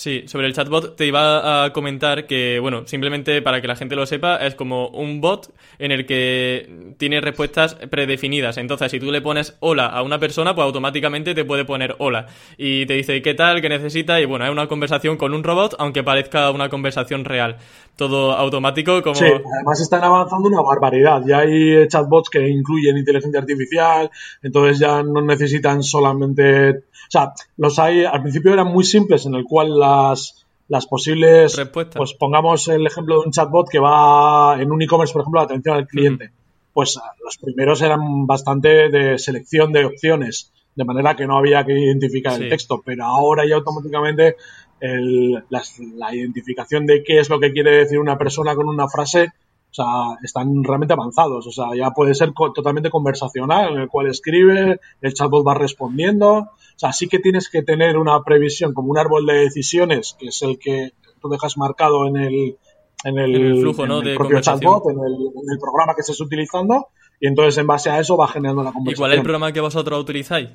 [0.00, 3.96] Sí, sobre el chatbot te iba a comentar que, bueno, simplemente para que la gente
[3.96, 8.56] lo sepa, es como un bot en el que tiene respuestas predefinidas.
[8.56, 12.28] Entonces, si tú le pones hola a una persona, pues automáticamente te puede poner hola.
[12.56, 15.74] Y te dice qué tal, qué necesita, y bueno, es una conversación con un robot,
[15.78, 17.58] aunque parezca una conversación real.
[17.96, 19.16] Todo automático como...
[19.16, 21.20] Sí, además están avanzando una barbaridad.
[21.26, 24.10] Ya hay chatbots que incluyen inteligencia artificial,
[24.40, 29.34] entonces ya no necesitan solamente o sea, los hay, al principio eran muy simples en
[29.34, 31.98] el cual las, las posibles, Respuesta.
[31.98, 35.44] pues pongamos el ejemplo de un chatbot que va en un e-commerce, por ejemplo, la
[35.44, 36.30] atención al cliente.
[36.72, 41.64] Pues ah, los primeros eran bastante de selección de opciones, de manera que no había
[41.64, 44.36] que identificar el texto, pero ahora ya automáticamente
[44.80, 49.32] el, la identificación de qué es lo que quiere decir una persona con una frase
[49.70, 51.46] o sea, están realmente avanzados.
[51.46, 56.32] O sea, ya puede ser totalmente conversacional, en el cual escribe, el chatbot va respondiendo.
[56.32, 60.28] O sea, sí que tienes que tener una previsión como un árbol de decisiones, que
[60.28, 62.56] es el que tú dejas marcado en el,
[63.04, 64.00] en el, flujo, ¿no?
[64.00, 66.88] de propio chatbot, en el, programa que estés utilizando.
[67.20, 68.94] Y entonces, en base a eso, va generando la conversación.
[68.94, 70.48] ¿Y cuál es el programa que vosotros utilizáis?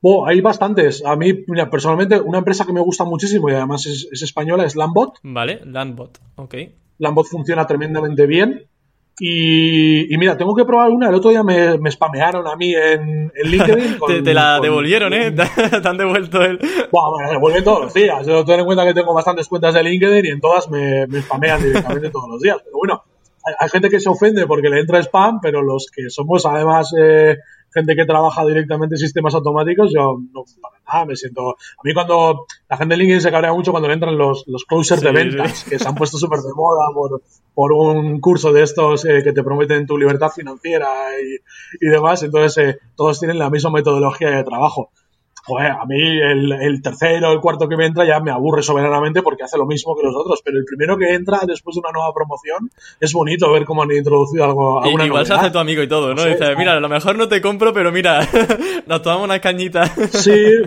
[0.00, 1.04] Bueno, hay bastantes.
[1.04, 4.64] A mí, mira, personalmente, una empresa que me gusta muchísimo y además es, es española
[4.64, 5.18] es Lambot.
[5.22, 6.54] Vale, Lambot, ok.
[6.98, 8.68] Lambot funciona tremendamente bien.
[9.20, 11.08] Y, mira, tengo que probar una.
[11.08, 13.98] El otro día me, me spamearon a mí en, LinkedIn.
[14.24, 15.32] te, la devolvieron, ¿eh?
[15.32, 16.58] te han devuelto el.
[16.92, 18.24] Bueno, me devuelven todos los días.
[18.26, 21.20] Yo ten en cuenta que tengo bastantes cuentas de LinkedIn y en todas me, me
[21.22, 22.58] spamean directamente todos los días.
[22.64, 23.02] Pero bueno,
[23.58, 27.38] hay, gente que se ofende porque le entra spam, pero los que somos además eh,
[27.72, 31.50] gente que trabaja directamente en sistemas automáticos, yo no, para nada me siento.
[31.50, 34.64] A mí, cuando la gente de LinkedIn se cabrea mucho cuando le entran los, los
[34.64, 37.22] closers de ventas, que se han puesto súper de moda por,
[37.54, 40.88] por, un curso de estos eh, que te prometen tu libertad financiera
[41.20, 42.22] y, y demás.
[42.22, 44.90] Entonces, eh, todos tienen la misma metodología de trabajo
[45.48, 48.62] joder, a mí el, el, tercero o el cuarto que me entra ya me aburre
[48.62, 51.80] soberanamente porque hace lo mismo que los otros, pero el primero que entra después de
[51.80, 54.82] una nueva promoción es bonito ver cómo han introducido algo.
[54.82, 56.24] Alguna igual se hace tu amigo y todo, ¿no?
[56.24, 58.28] Dice, mira, a lo mejor no te compro, pero mira,
[58.86, 59.90] nos tomamos unas cañitas.
[60.18, 60.62] Sí.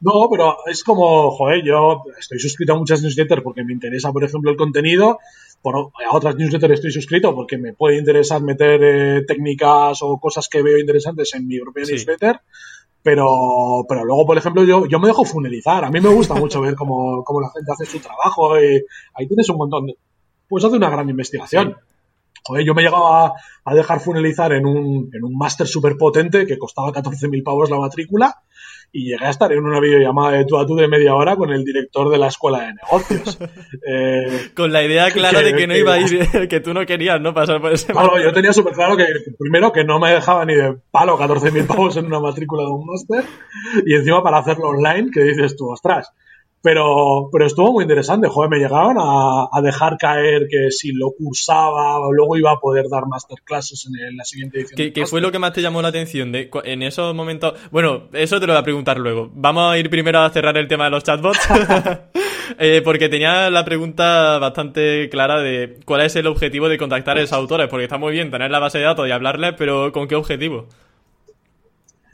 [0.00, 4.24] No, pero es como, joder, yo estoy suscrito a muchas newsletters porque me interesa, por
[4.24, 5.18] ejemplo, el contenido.
[5.60, 10.48] Por, a otras newsletters estoy suscrito porque me puede interesar meter eh, técnicas o cosas
[10.48, 12.40] que veo interesantes en mi propia newsletter
[13.02, 15.84] pero, pero luego, por ejemplo, yo, yo me dejo funelizar.
[15.84, 18.58] A mí me gusta mucho ver cómo, cómo la gente hace su trabajo.
[18.60, 18.84] Y
[19.14, 19.96] ahí tienes un montón de...
[20.48, 21.76] Pues hace una gran investigación.
[22.44, 26.58] Joder, yo me llegaba a, dejar funelizar en un, en un máster súper potente que
[26.58, 28.34] costaba 14.000 pavos la matrícula
[28.90, 31.50] y llegué a estar en una videollamada de tú a tú de media hora con
[31.50, 33.38] el director de la escuela de negocios.
[33.90, 37.20] Eh, con la idea clara de que no iba a ir, que tú no querías
[37.20, 39.06] no pasar por ese Claro, yo tenía súper claro que
[39.38, 42.86] primero que no me dejaba ni de palo 14.000 pavos en una matrícula de un
[42.86, 43.24] máster
[43.86, 46.12] y encima para hacerlo online, que dices tú, ostras.
[46.68, 51.98] Pero, pero estuvo muy interesante, joder, me llegaban a, dejar caer que si lo cursaba
[52.12, 54.92] luego iba a poder dar masterclasses en, la siguiente edición.
[54.92, 57.54] ¿Qué, fue lo que más te llamó la atención de, en esos momentos?
[57.70, 59.30] Bueno, eso te lo voy a preguntar luego.
[59.32, 61.40] Vamos a ir primero a cerrar el tema de los chatbots.
[62.58, 67.20] Eh, porque tenía la pregunta bastante clara de cuál es el objetivo de contactar a
[67.20, 70.08] esos autores, porque está muy bien tener la base de datos y hablarles, pero ¿con
[70.08, 70.66] qué objetivo?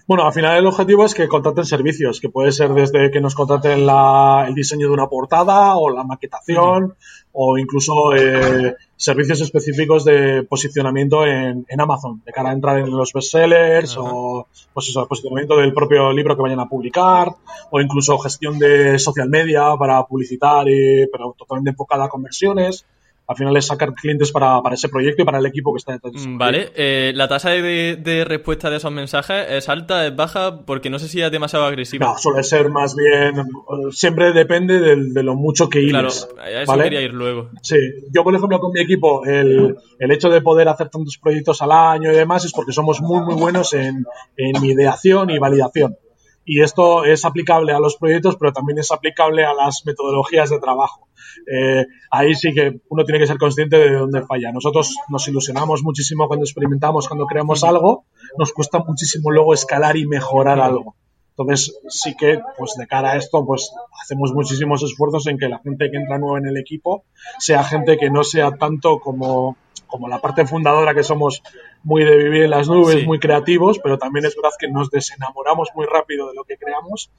[0.07, 3.35] Bueno, al final el objetivo es que contraten servicios, que puede ser desde que nos
[3.35, 6.95] contraten la, el diseño de una portada o la maquetación
[7.33, 12.91] o incluso eh, servicios específicos de posicionamiento en, en, Amazon, de cara a entrar en
[12.91, 17.33] los bestsellers o pues eso, posicionamiento del propio libro que vayan a publicar
[17.71, 22.85] o incluso gestión de social media para publicitar, y, pero totalmente enfocada a conversiones.
[23.27, 26.27] Al final es sacar clientes para, ese proyecto y para el equipo que está detrás.
[26.27, 30.91] Mm, vale, eh, la tasa de, respuesta de esos mensajes es alta, es baja, porque
[30.91, 32.07] no sé si es demasiado agresiva.
[32.07, 33.47] No, suele ser más bien,
[33.91, 36.29] siempre depende de, lo mucho que ibas.
[36.35, 37.51] Claro, a eso quería ir luego.
[37.63, 37.77] Sí,
[38.13, 42.13] yo por ejemplo con mi equipo, el, hecho de poder hacer tantos proyectos al año
[42.13, 44.05] y demás es porque somos muy muy buenos en,
[44.37, 45.97] en ideación y validación.
[46.45, 50.59] Y esto es aplicable a los proyectos, pero también es aplicable a las metodologías de
[50.59, 51.09] trabajo.
[51.51, 54.53] Eh, ahí sí que uno tiene que ser consciente de dónde falla.
[54.53, 58.05] Nosotros nos ilusionamos muchísimo cuando experimentamos, cuando creamos algo,
[58.39, 60.97] nos cuesta muchísimo luego escalar y mejorar algo.
[61.37, 65.59] Entonces, sí que, pues de cara a esto, pues hacemos muchísimos esfuerzos en que la
[65.59, 67.05] gente que entra nueva en el equipo
[67.39, 69.57] sea gente que no sea tanto como,
[69.89, 71.43] como la parte fundadora que somos
[71.85, 75.69] muy de vivir en las nubes, muy creativos, pero también es verdad que nos desenamoramos
[75.75, 77.11] muy rápido de lo que creamos,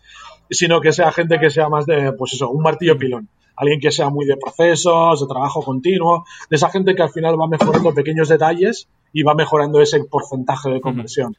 [0.49, 3.91] sino que sea gente que sea más de, pues eso, un martillo pilón alguien que
[3.91, 7.93] sea muy de procesos, de trabajo continuo, de esa gente que al final va mejorando
[7.93, 11.37] pequeños detalles y va mejorando ese porcentaje de conversión.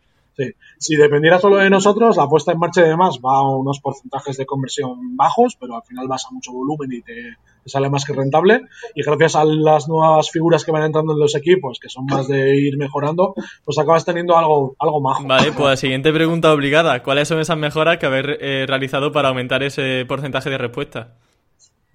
[0.79, 4.37] Si dependiera solo de nosotros, la puesta en marcha y demás va a unos porcentajes
[4.37, 8.13] de conversión bajos, pero al final vas a mucho volumen y te, sale más que
[8.13, 8.63] rentable.
[8.95, 12.29] Y gracias a las nuevas figuras que van entrando en los equipos, que son más
[12.29, 15.25] de ir mejorando, pues acabas teniendo algo, algo majo.
[15.27, 17.03] Vale, pues la siguiente pregunta obligada.
[17.03, 21.15] ¿Cuáles son esas mejoras que haber eh, realizado para aumentar ese porcentaje de respuesta?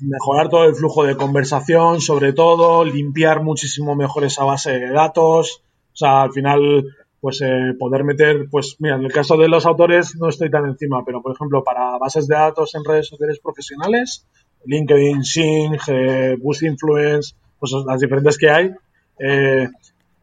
[0.02, 5.62] mejorar todo el flujo de conversación, sobre todo, limpiar muchísimo mejor esa base de datos.
[5.94, 6.86] O sea, al final,
[7.22, 10.66] pues eh, poder meter, pues mira, en el caso de los autores no estoy tan
[10.66, 14.28] encima, pero por ejemplo, para bases de datos en redes sociales profesionales,
[14.66, 18.72] LinkedIn, Sing, eh, Boost Influence, pues las diferentes que hay.
[19.20, 19.70] Eh,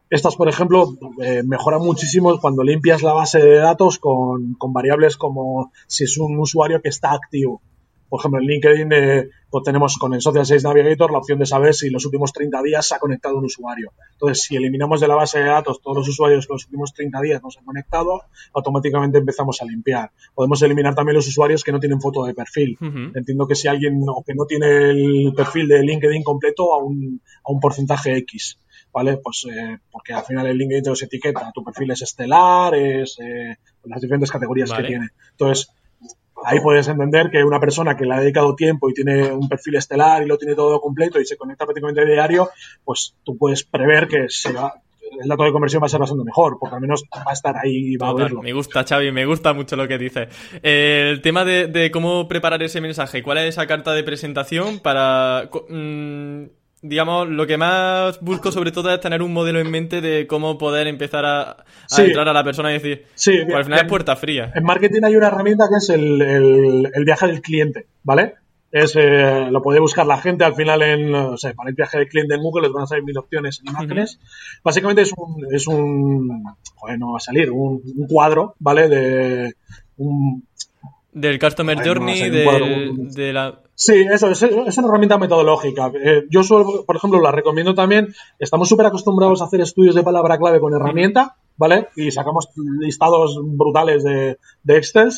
[0.09, 5.17] estas, por ejemplo, eh, mejoran muchísimo cuando limpias la base de datos con, con variables
[5.17, 7.61] como si es un usuario que está activo.
[8.09, 11.45] Por ejemplo, en LinkedIn eh, pues tenemos con el Social Sales Navigator la opción de
[11.45, 13.93] saber si los últimos 30 días se ha conectado un usuario.
[14.13, 17.21] Entonces, si eliminamos de la base de datos todos los usuarios que los últimos 30
[17.21, 20.11] días no se han conectado, automáticamente empezamos a limpiar.
[20.33, 22.77] Podemos eliminar también los usuarios que no tienen foto de perfil.
[23.15, 27.21] Entiendo que si alguien no, que no tiene el perfil de LinkedIn completo a un,
[27.43, 28.59] a un porcentaje X.
[28.93, 29.17] ¿vale?
[29.17, 33.17] Pues eh, porque al final el LinkedIn te los etiqueta, tu perfil es estelar, es
[33.19, 35.09] eh, las diferentes categorías que tiene.
[35.31, 35.71] Entonces,
[36.43, 39.75] ahí puedes entender que una persona que le ha dedicado tiempo y tiene un perfil
[39.75, 42.49] estelar y lo tiene todo completo y se conecta prácticamente diario,
[42.83, 44.27] pues tú puedes prever que
[45.21, 47.57] el dato de conversión va a ser bastante mejor, porque al menos va a estar
[47.57, 48.41] ahí y va a verlo.
[48.41, 50.29] Me gusta, Xavi, me gusta mucho lo que dice.
[50.61, 55.49] el tema de, cómo preparar ese mensaje, ¿cuál es esa carta de presentación para...
[55.69, 60.27] Mm, digamos, lo que más busco sobre todo es tener un modelo en mente de
[60.27, 61.65] cómo poder empezar a,
[61.97, 64.51] entrar a la persona y decir, sí, pues al final es puerta fría.
[64.55, 68.35] En marketing hay una herramienta que es el, viaje del cliente, ¿vale?
[68.71, 71.97] Es, eh, lo puede buscar la gente al final en, o sea, para el viaje
[71.97, 74.19] del cliente en Google les van a salir mil opciones en imágenes.
[74.63, 76.43] Básicamente es un, es un,
[76.75, 78.87] joder, no va a salir, un, cuadro, ¿vale?
[78.87, 79.55] De
[79.97, 80.45] un,
[81.11, 85.89] del Customer Journey, de la Sí, eso es, es una herramienta metodológica.
[86.03, 88.13] Eh, yo, suelo, por ejemplo, la recomiendo también.
[88.37, 91.87] Estamos súper acostumbrados a hacer estudios de palabra clave con herramienta, ¿vale?
[91.95, 92.49] Y sacamos
[92.81, 95.11] listados brutales de, de Excel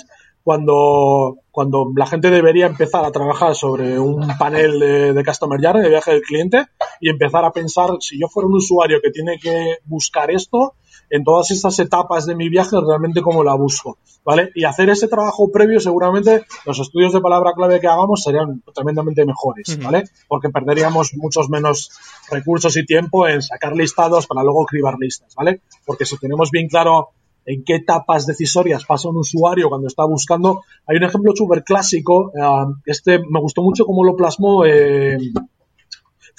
[0.43, 5.81] cuando, cuando la gente debería empezar a trabajar sobre un panel de, de, Customer Journey,
[5.81, 6.67] de viaje del cliente,
[6.99, 10.75] y empezar a pensar, si yo fuera un usuario que tiene que buscar esto,
[11.11, 14.49] en todas estas etapas de mi viaje realmente cómo la busco, ¿vale?
[14.55, 19.25] Y hacer ese trabajo previo seguramente los estudios de palabra clave que hagamos serían tremendamente
[19.25, 20.05] mejores, ¿vale?
[20.29, 21.91] Porque perderíamos muchos menos
[22.31, 25.61] recursos y tiempo en sacar listados para luego cribar listas, ¿vale?
[25.85, 27.09] Porque si tenemos bien claro
[27.45, 30.63] en qué etapas decisorias pasa un usuario cuando está buscando.
[30.87, 35.17] Hay un ejemplo súper clásico, eh, este me gustó mucho cómo lo plasmó eh,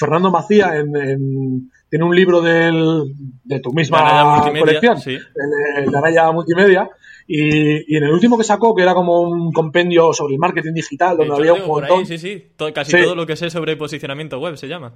[0.02, 5.16] Fernando Macía en, tiene un libro del, de tu misma colección, sí.
[5.76, 6.88] el, Araya Multimedia,
[7.26, 11.16] y, en el último que sacó, que era como un compendio sobre el marketing digital,
[11.16, 12.04] donde había un montón...
[12.04, 14.94] sí, sí, casi todo lo que sé sobre posicionamiento web se llama.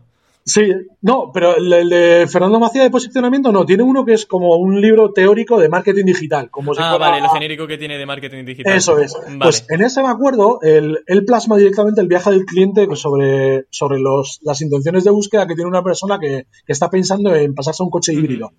[0.49, 4.55] Sí, no, pero el, de Fernando Macía de posicionamiento no, tiene uno que es como
[4.55, 6.51] un libro teórico de marketing digital.
[6.53, 8.77] Como ah, vale, el genérico que tiene de marketing digital.
[8.77, 9.13] Eso es.
[9.41, 14.39] Pues en ese me acuerdo, él, plasma directamente el viaje del cliente sobre, sobre los,
[14.43, 17.91] las intenciones de búsqueda que tiene una persona que, está pensando en pasarse a un
[17.91, 18.53] coche híbrido.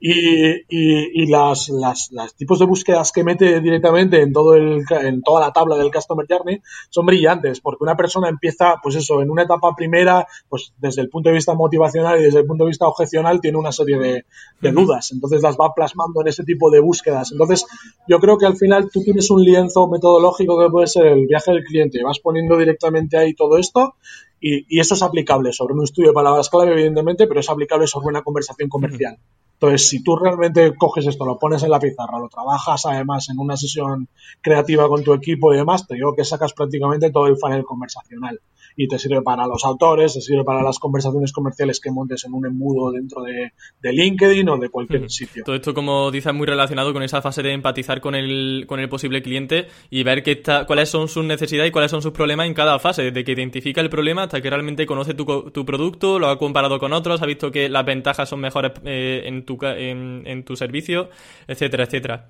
[0.00, 5.40] Y, y, las, las, tipos de búsquedas que mete directamente en todo el, en toda
[5.40, 9.44] la tabla del Customer Journey son brillantes, porque una persona empieza, pues eso, en una
[9.44, 12.86] etapa primera, pues desde el punto de vista motivacional y desde el punto de vista
[12.86, 14.24] objecional tiene una serie de,
[14.60, 17.32] de dudas, entonces las va plasmando en ese tipo de búsquedas.
[17.32, 17.64] Entonces,
[18.06, 21.52] yo creo que al final tú tienes un lienzo metodológico que puede ser el viaje
[21.52, 23.94] del cliente, vas poniendo directamente ahí todo esto
[24.38, 27.86] y, y, eso es aplicable sobre un estudio de palabras clave, evidentemente, pero es aplicable
[27.86, 29.16] sobre una conversación comercial.
[29.64, 33.38] Entonces, si tú realmente coges esto, lo pones en la pizarra, lo trabajas además en
[33.38, 34.08] una sesión
[34.42, 38.40] creativa con tu equipo y demás, te digo que sacas prácticamente todo el funnel conversacional
[38.76, 42.34] y te sirve para los autores, te sirve para las conversaciones comerciales que montes en
[42.34, 43.52] un embudo dentro de,
[43.82, 45.44] LinkedIn o de cualquier sitio.
[45.44, 48.88] Todo esto, como dices, muy relacionado con esa fase de empatizar con el, con el
[48.88, 52.46] posible cliente y ver qué está, cuáles son sus necesidades y cuáles son sus problemas
[52.46, 56.18] en cada fase, desde que identifica el problema hasta que realmente conoce tu, tu producto,
[56.18, 60.44] lo ha comparado con otros, ha visto que las ventajas son mejores eh, en, en
[60.44, 61.08] tu servicio,
[61.46, 62.28] etcétera, etcétera.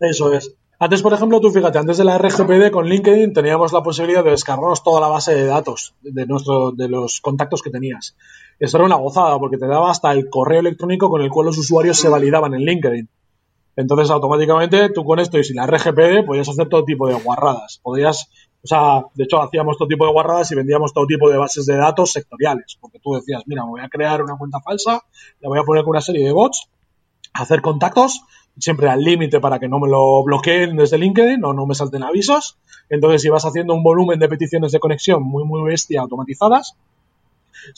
[0.00, 0.54] Eso es.
[0.78, 4.32] Antes, por ejemplo, tú fíjate, antes de la RGPD con LinkedIn teníamos la posibilidad de
[4.32, 8.16] descargarnos toda la base de datos de, nuestro, de los contactos que tenías.
[8.58, 11.58] Eso era una gozada porque te daba hasta el correo electrónico con el cual los
[11.58, 13.08] usuarios se validaban en LinkedIn.
[13.76, 17.80] Entonces, automáticamente, tú con esto y sin la RGPD podías hacer todo tipo de guarradas.
[17.82, 18.28] Podías,
[18.64, 21.66] o sea, de hecho, hacíamos todo tipo de guarradas y vendíamos todo tipo de bases
[21.66, 22.78] de datos sectoriales.
[22.80, 25.02] Porque tú decías, mira, me voy a crear una cuenta falsa,
[25.40, 26.66] la voy a poner con una serie de bots,
[27.34, 28.22] hacer contactos
[28.58, 32.04] siempre al límite para que no me lo bloqueen desde LinkedIn o no me salten
[32.04, 32.56] avisos.
[32.88, 36.74] Entonces, si vas haciendo un volumen de peticiones de conexión muy, muy bestia automatizadas,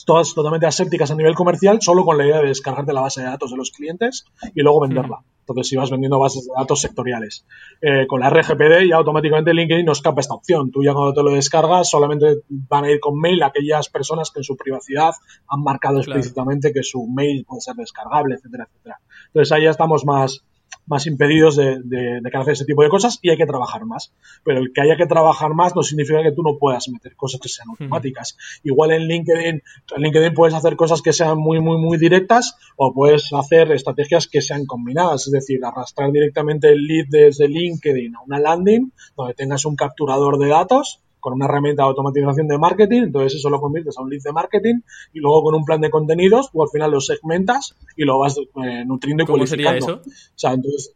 [0.05, 3.27] todas totalmente asépticas a nivel comercial, solo con la idea de descargarte la base de
[3.27, 5.19] datos de los clientes y luego venderla.
[5.47, 7.45] Entonces, si vas vendiendo bases de datos sectoriales.
[7.81, 10.71] Eh, con la RGPD ya automáticamente LinkedIn no escapa esta opción.
[10.71, 14.41] Tú ya cuando te lo descargas solamente van a ir con mail aquellas personas que
[14.41, 15.13] en su privacidad
[15.47, 18.99] han marcado explícitamente que su mail puede ser descargable, etcétera, etcétera.
[19.27, 20.43] Entonces ahí ya estamos más,
[20.87, 24.13] más impedidos de, de, de, hacer ese tipo de cosas y hay que trabajar más.
[24.43, 27.39] Pero el que haya que trabajar más no significa que tú no puedas meter cosas
[27.39, 28.37] que sean automáticas.
[28.63, 29.61] Igual en LinkedIn,
[29.95, 34.27] en LinkedIn puedes hacer cosas que sean muy, muy, muy directas o puedes hacer estrategias
[34.27, 39.33] que sean combinadas, es decir, arrastrar directamente el lead desde LinkedIn a una landing donde
[39.33, 43.59] tengas un capturador de datos con una herramienta de automatización de marketing, entonces eso lo
[43.59, 44.75] conviertes a un lead de marketing
[45.13, 48.37] y luego con un plan de contenidos, tú al final lo segmentas y lo vas
[48.37, 50.01] eh, nutriendo y ¿Cómo sería eso?
[50.05, 50.93] O sea, entonces,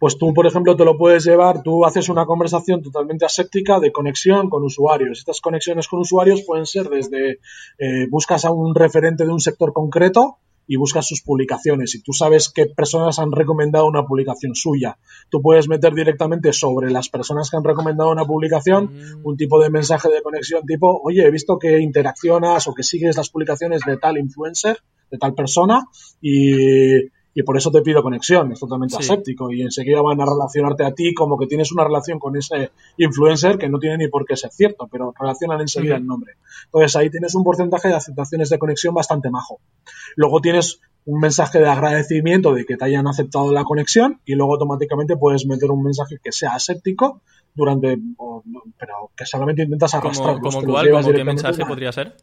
[0.00, 3.92] pues tú, por ejemplo, te lo puedes llevar, tú haces una conversación totalmente aséptica de
[3.92, 5.18] conexión con usuarios.
[5.18, 7.40] Estas conexiones con usuarios pueden ser desde
[7.78, 10.38] eh, buscas a un referente de un sector concreto,
[10.70, 14.98] y buscas sus publicaciones y tú sabes qué personas han recomendado una publicación suya.
[15.28, 19.26] Tú puedes meter directamente sobre las personas que han recomendado una publicación mm.
[19.26, 23.16] un tipo de mensaje de conexión tipo, oye, he visto que interaccionas o que sigues
[23.16, 24.78] las publicaciones de tal influencer,
[25.10, 25.88] de tal persona
[26.22, 27.00] y
[27.34, 30.92] y por eso te pido conexión, es totalmente aséptico y enseguida van a relacionarte a
[30.92, 34.36] ti como que tienes una relación con ese influencer que no tiene ni por qué
[34.36, 36.34] ser cierto, pero relacionan enseguida el nombre.
[36.66, 39.60] Entonces ahí tienes un porcentaje de aceptaciones de conexión bastante majo.
[40.16, 44.54] Luego tienes un mensaje de agradecimiento de que te hayan aceptado la conexión y luego
[44.54, 47.22] automáticamente puedes meter un mensaje que sea aséptico
[47.54, 47.98] durante,
[48.78, 50.40] pero que solamente intentas arrastrar.
[50.40, 51.14] ¿Cómo, cuál?
[51.14, 52.16] qué mensaje podría ser?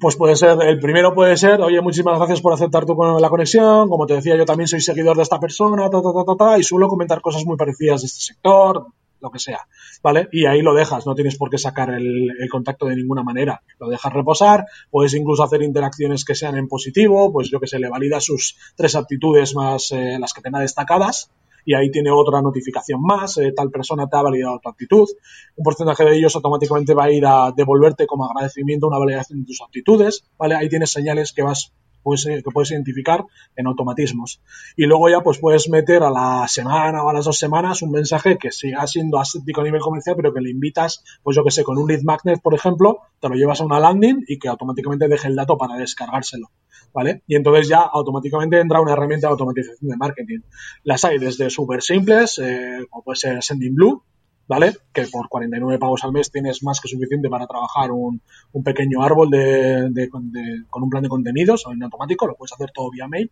[0.00, 3.88] Pues puede ser, el primero puede ser, oye, muchísimas gracias por aceptar tu, la conexión,
[3.88, 6.62] como te decía, yo también soy seguidor de esta persona, ta, ta, ta, ta, y
[6.62, 8.86] suelo comentar cosas muy parecidas de este sector,
[9.20, 9.66] lo que sea,
[10.02, 10.28] ¿vale?
[10.30, 13.88] Y ahí lo dejas, no tienes por qué sacar el, contacto de ninguna manera, lo
[13.88, 17.88] dejas reposar, puedes incluso hacer interacciones que sean en positivo, pues yo que sé, le
[17.88, 21.30] valida sus tres aptitudes más eh, las que tenga destacadas,
[21.68, 25.06] y ahí tiene otra notificación más, eh, tal persona te ha validado tu actitud,
[25.54, 29.44] un porcentaje de ellos automáticamente va a ir a devolverte como agradecimiento una validación de
[29.44, 30.54] tus actitudes, ¿vale?
[30.54, 33.22] Ahí tienes señales que vas puedes, que puedes identificar
[33.54, 34.40] en automatismos.
[34.76, 37.90] Y luego ya pues puedes meter a la semana o a las dos semanas un
[37.90, 41.50] mensaje que siga siendo aséptico a nivel comercial, pero que le invitas, pues yo que
[41.50, 44.48] sé, con un lead magnet, por ejemplo, te lo llevas a una landing y que
[44.48, 46.48] automáticamente deje el dato para descargárselo.
[46.92, 47.22] ¿Vale?
[47.26, 50.40] Y entonces ya automáticamente entra una herramienta de automatización de marketing.
[50.84, 54.02] Las hay desde súper simples, eh, como puede ser Sending Blue,
[54.48, 54.74] ¿vale?
[54.92, 58.20] Que por 49 pagos al mes tienes más que suficiente para trabajar un,
[58.52, 62.70] un pequeño árbol de, de, con un plan de contenidos en automático, lo puedes hacer
[62.72, 63.30] todo vía mail.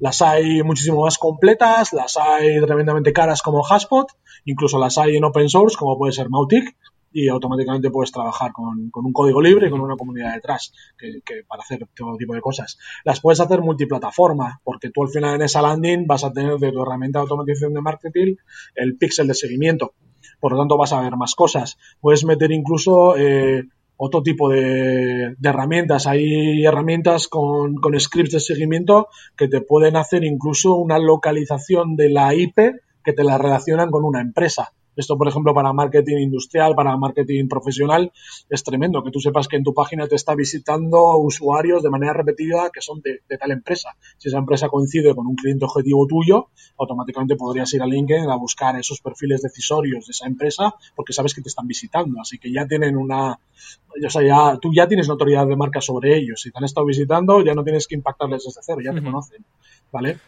[0.00, 4.08] Las hay muchísimo más completas, las hay tremendamente caras como Hashpot,
[4.44, 6.76] incluso las hay en open source como puede ser Mautic,
[7.12, 11.62] y automáticamente puedes trabajar con, un código libre y con una comunidad detrás que, para
[11.62, 12.78] hacer todo tipo de cosas.
[13.04, 16.72] Las puedes hacer multiplataforma, porque tú al final en esa landing vas a tener de
[16.72, 18.34] tu herramienta de automatización de marketing
[18.74, 19.94] el pixel de seguimiento.
[20.40, 21.78] Por lo tanto, vas a ver más cosas.
[22.00, 23.64] Puedes meter incluso eh,
[23.96, 26.06] otro tipo de, herramientas.
[26.06, 32.10] Hay herramientas con, con, scripts de seguimiento que te pueden hacer incluso una localización de
[32.10, 32.56] la IP
[33.04, 34.72] que te la relacionan con una empresa.
[34.98, 38.10] Esto, por ejemplo, para marketing industrial, para marketing profesional,
[38.50, 42.12] es tremendo que tú sepas que en tu página te está visitando usuarios de manera
[42.12, 43.96] repetida que son de, tal empresa.
[44.16, 48.36] Si esa empresa coincide con un cliente objetivo tuyo, automáticamente podrías ir a LinkedIn a
[48.36, 52.20] buscar esos perfiles decisorios de esa empresa porque sabes que te están visitando.
[52.20, 56.16] Así que ya tienen una, o sea, ya, tú ya tienes notoriedad de marca sobre
[56.16, 56.40] ellos.
[56.40, 59.44] Si te han estado visitando, ya no tienes que impactarles desde cero, ya te conocen.
[59.92, 60.18] ¿Vale?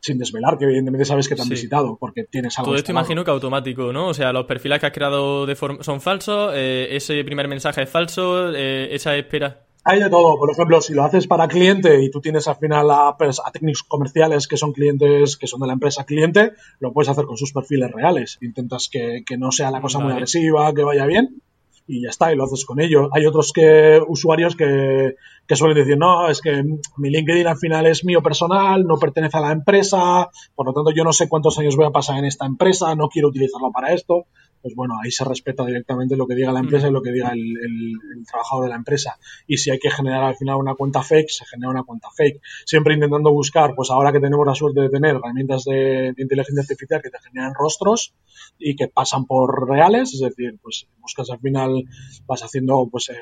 [0.00, 2.70] Sin desvelar que evidentemente sabes que te han visitado porque tienes algo.
[2.70, 4.08] Todo esto imagino que automático, ¿no?
[4.08, 7.90] O sea, los perfiles que has creado de son falsos, eh, ese primer mensaje es
[7.90, 9.64] falso, eh, esa espera.
[9.84, 10.36] Hay de todo.
[10.38, 13.84] Por ejemplo, si lo haces para cliente y tú tienes al final a, a, técnicos
[13.84, 17.52] comerciales que son clientes, que son de la empresa cliente, lo puedes hacer con sus
[17.52, 18.36] perfiles reales.
[18.42, 21.40] Intentas que, que no sea la cosa muy agresiva, que vaya bien
[21.88, 23.08] y ya está, y lo haces con ello.
[23.12, 25.16] Hay otros que usuarios que,
[25.46, 26.62] que suelen decir, no, es que
[26.98, 30.92] mi LinkedIn al final es mío personal, no pertenece a la empresa, por lo tanto
[30.94, 33.94] yo no sé cuántos años voy a pasar en esta empresa, no quiero utilizarlo para
[33.94, 34.26] esto
[34.62, 37.32] pues bueno, ahí se respeta directamente lo que diga la empresa y lo que diga
[37.32, 37.96] el,
[38.26, 39.18] trabajador de la empresa.
[39.46, 42.40] Y si hay que generar al final una cuenta fake, se genera una cuenta fake.
[42.64, 47.00] Siempre intentando buscar, pues ahora que tenemos la suerte de tener herramientas de, inteligencia artificial
[47.02, 48.12] que te generan rostros
[48.58, 51.84] y que pasan por reales, es decir, pues buscas al final,
[52.26, 53.14] vas haciendo, pues, eh,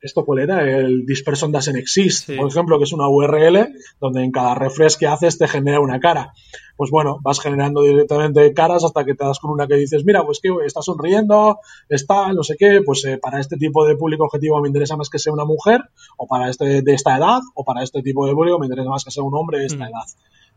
[0.00, 0.62] ¿esto cuál era?
[0.62, 5.06] El dispersion doesn't exist, por ejemplo, que es una URL donde en cada refresh que
[5.06, 6.32] haces te genera una cara
[6.76, 10.24] pues bueno, vas generando directamente caras hasta que te das con una que dices, mira,
[10.24, 11.58] pues que está sonriendo,
[11.88, 15.10] está, no sé qué, pues eh, para este tipo de público objetivo me interesa más
[15.10, 15.82] que sea una mujer,
[16.16, 19.04] o para este de esta edad, o para este tipo de público me interesa más
[19.04, 19.88] que sea un hombre de esta mm.
[19.88, 20.06] edad.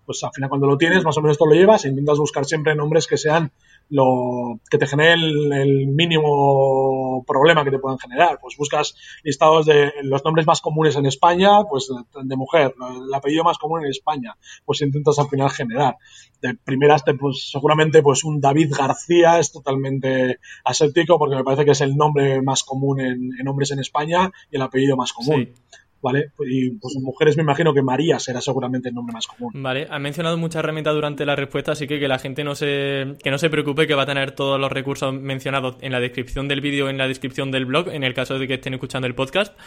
[0.06, 2.46] Pues al final cuando lo tienes, más o menos esto lo llevas e intentas buscar
[2.46, 3.52] siempre nombres que sean
[3.90, 8.40] lo que te genere el, mínimo problema que te puedan generar.
[8.42, 11.90] Pues buscas listados de los nombres más comunes en España, pues
[12.24, 12.74] de, mujer,
[13.08, 15.98] el apellido más común en España, pues intentas al final generar.
[16.42, 21.72] De primeras, pues seguramente pues un David García es totalmente aséptico porque me parece que
[21.72, 25.54] es el nombre más común en hombres en España y el apellido más común.
[26.06, 26.30] ¿Vale?
[26.46, 29.52] Y pues mujeres me imagino que María será seguramente el nombre más común.
[29.56, 33.16] Vale, ha mencionado muchas herramientas durante la respuesta, así que que la gente no se,
[33.24, 36.48] que no se preocupe que va a tener todos los recursos mencionados en la descripción
[36.48, 39.16] del vídeo, en la descripción del blog, en el caso de que estén escuchando el
[39.16, 39.58] podcast.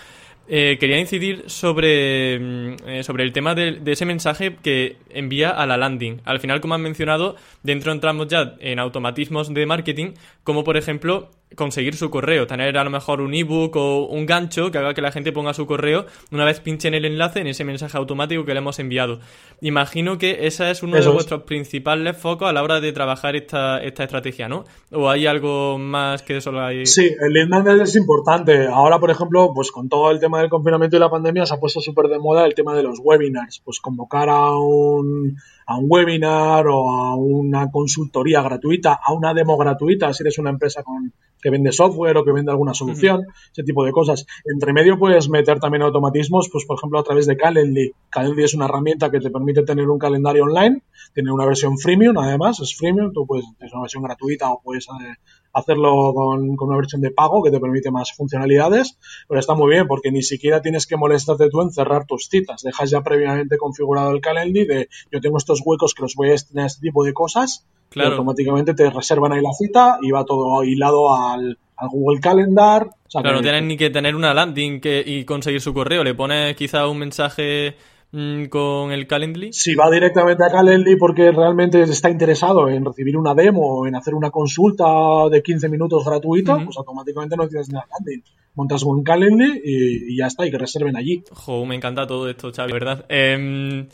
[0.47, 5.66] Eh, quería incidir sobre, mm, eh, sobre el tema de, ese mensaje que envía a
[5.66, 6.22] la landing.
[6.24, 7.34] Al final, como han mencionado,
[7.64, 10.12] dentro entramos ya en automatismos de marketing,
[10.45, 14.70] como por ejemplo conseguir su correo, tener a lo mejor un ebook o un gancho
[14.70, 17.46] que haga que la gente ponga su correo una vez pinche en el enlace en
[17.46, 19.20] ese mensaje automático que le hemos enviado.
[19.61, 23.78] Imagino que ese es uno de vuestros principales focos a la hora de trabajar esta,
[23.78, 24.64] esta estrategia, ¿no?
[24.92, 26.86] ¿O hay algo más que eso hay?
[26.86, 28.66] Sí, el lead magnet es importante.
[28.66, 31.61] Ahora, por ejemplo, pues con todo el tema del confinamiento y la pandemia se ha
[31.61, 35.36] puesto súper de moda el tema de los webinars, pues convocar a un
[35.69, 40.49] a un webinar o a una consultoría gratuita, a una demo gratuita, si eres una
[40.49, 41.12] empresa con,
[41.43, 44.25] que vende software o que vende alguna solución, ese tipo de cosas.
[44.47, 47.93] Entre medio puedes meter también automatismos, pues por ejemplo a través de Calendly.
[48.09, 52.16] Calendly es una herramienta que te permite tener un calendario online, tiene una versión freemium
[52.16, 55.16] además, es freemium, tú puedes, es una versión gratuita o puedes eh,
[55.53, 59.86] hacerlo con, una versión de pago que te permite más funcionalidades, pero está muy bien
[59.86, 62.62] porque ni siquiera tienes que molestarte tú en cerrar tus citas.
[62.62, 66.32] Dejas ya previamente configurado el Calendly de yo tengo estos huecos que los voy a
[66.32, 68.11] destinar a este tipo de cosas claro.
[68.11, 72.90] y automáticamente te reservan ahí la cita y va todo hilado al, Google Calendar.
[73.09, 76.03] claro, no tienes ni que tener una landing que, y conseguir su correo.
[76.03, 77.76] Le pones quizá un mensaje
[78.11, 79.53] con el Calendly?
[79.53, 83.97] Si va directamente a Calendly porque realmente está interesado en recibir una demo o en
[83.97, 84.85] hacer una consulta
[85.31, 88.23] de 15 minutos gratuita, pues automáticamente no tienes nada landing.
[88.55, 91.23] Montas un Calendly y, ya está, y que reserven allí.
[91.33, 93.05] Jo, me encanta todo esto, Xavi, ¿verdad?
[93.09, 93.87] Em,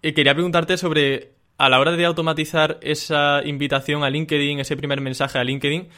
[0.00, 5.00] eh, quería preguntarte sobre, a la hora de automatizar esa invitación a LinkedIn, ese primer
[5.00, 5.88] mensaje a LinkedIn,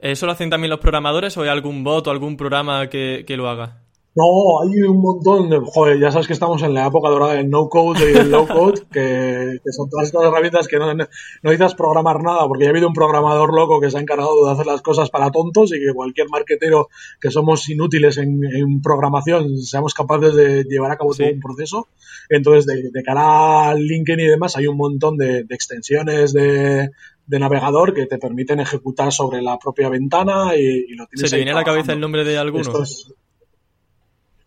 [0.00, 3.48] ¿eso lo hacen también los programadores o hay algún bot o algún programa que lo
[3.48, 3.82] haga?
[4.16, 5.60] No, hay un montón de.
[5.64, 8.44] Joder, ya sabes que estamos en la época dorada del no code y del low
[8.48, 11.06] code, que, son todas estas herramientas que no, no,
[11.44, 14.52] necesitas programar nada, porque ya ha habido un programador loco que se ha encargado de
[14.52, 16.88] hacer las cosas para tontos y que cualquier marquetero
[17.20, 18.40] que somos inútiles en,
[18.82, 21.86] programación seamos capaces de llevar a cabo todo un proceso.
[22.28, 26.90] Entonces, de, cara al LinkedIn y demás, hay un montón de, extensiones de,
[27.28, 31.30] navegador que te permiten ejecutar sobre la propia ventana y, lo tienes.
[31.30, 32.64] ¿Se te viene a la cabeza el nombre de alguno?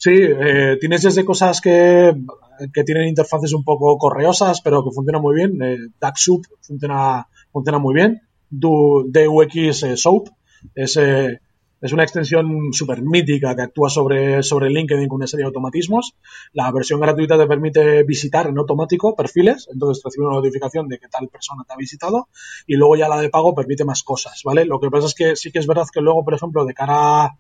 [0.04, 2.14] Sí, eh, tienes desde cosas que,
[2.86, 5.62] tienen interfaces un poco correosas, pero que funcionan muy bien.
[5.62, 8.22] Eh, DuckSoup funciona, funciona muy bien.
[8.50, 10.28] DUX eh, Soap
[10.76, 15.48] es, Es una extensión súper mítica que actúa sobre, sobre LinkedIn con una serie de
[15.48, 16.16] automatismos.
[16.52, 21.08] La versión gratuita te permite visitar en automático perfiles, entonces recibe una notificación de que
[21.08, 22.28] tal persona te ha visitado
[22.68, 24.66] y luego ya la de pago permite más cosas, ¿vale?
[24.66, 27.24] Lo que pasa es que sí que es verdad que luego, por ejemplo, de cara
[27.26, 27.38] a,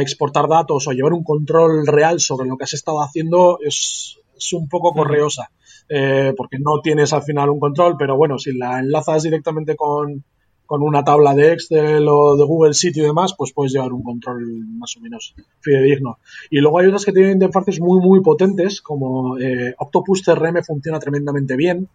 [0.00, 4.52] exportar datos o llevar un control real sobre lo que has estado haciendo es, es
[4.52, 5.50] un poco correosa.
[5.88, 10.24] Eh, porque no tienes al final un control, pero bueno, si la enlazas directamente con,
[10.66, 14.02] con una tabla de Excel o de Google Sheet y demás, pues puedes llevar un
[14.02, 14.44] control
[14.78, 16.18] más o menos fidedigno.
[16.50, 20.98] Y luego hay otras que tienen interfaces muy, muy potentes, como eh, Octopus CRM funciona
[20.98, 21.88] tremendamente bien,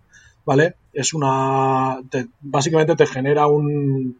[0.46, 0.76] ¿vale?
[0.94, 2.02] Es una...
[2.42, 4.18] básicamente te genera un,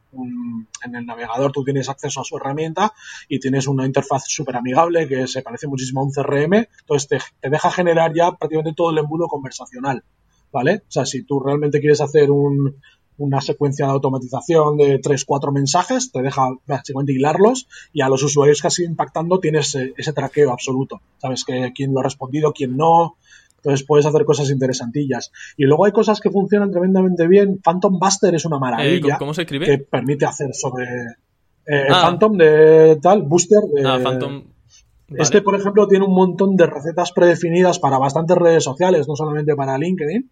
[0.84, 2.94] En el navegador tú tienes acceso a su herramienta
[3.28, 7.20] y tienes una interfaz súper amigable que se parece muchísimo a un CRM, entonces te,
[7.40, 10.04] te deja generar ya prácticamente todo el embudo conversacional.
[10.54, 10.84] ¿Vale?
[10.86, 12.76] O sea, si tú realmente quieres hacer un,
[13.22, 18.24] una secuencia de automatización de 3, 4 mensajes, te deja básicamente hilarlos y a los
[18.24, 21.02] usuarios que has ido impactando tienes eh, ese traqueo absoluto.
[21.20, 23.18] Sabes que quién lo ha respondido, quién no.
[23.64, 25.32] Entonces puedes hacer cosas interesantillas.
[25.56, 27.60] Y luego hay cosas que funcionan tremendamente bien.
[27.64, 29.16] Phantom Buster es una maravilla.
[29.16, 29.66] Eh, ¿Cómo se escribe?
[29.66, 30.86] Que permite hacer sobre
[31.68, 32.02] eh, ah.
[32.02, 33.62] Phantom de tal, Booster.
[33.74, 34.44] De, ah, Phantom.
[35.10, 39.56] Este, por ejemplo, tiene un montón de recetas predefinidas para bastantes redes sociales, no solamente
[39.56, 40.30] para LinkedIn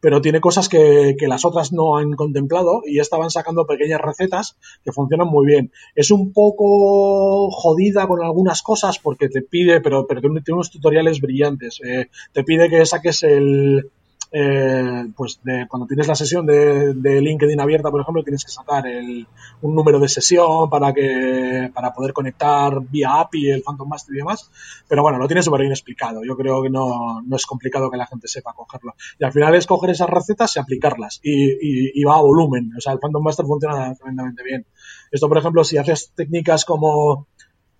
[0.00, 4.92] pero tiene cosas que, las otras no han contemplado y estaban sacando pequeñas recetas que
[4.92, 5.72] funcionan muy bien.
[5.94, 11.20] Es un poco jodida con algunas cosas porque te pide, pero, pero tiene unos tutoriales
[11.20, 11.80] brillantes.
[11.84, 13.90] Eh, te pide que saques el,
[14.30, 18.86] eh, pues de, cuando tienes la sesión de, LinkedIn abierta, por ejemplo, tienes que sacar
[18.86, 19.26] el,
[19.62, 24.18] un número de sesión para que para poder conectar vía API el Phantom Master y
[24.18, 24.50] demás.
[24.86, 26.22] Pero bueno, lo tiene súper bien explicado.
[26.24, 28.94] Yo creo que no, no, es complicado que la gente sepa cogerlo.
[29.18, 31.20] Y al final es coger esas recetas y aplicarlas.
[31.22, 32.72] Y, y, va a volumen.
[32.76, 34.66] O sea, el Phantom Master funciona tremendamente bien.
[35.10, 37.26] Esto, por ejemplo, si haces técnicas como,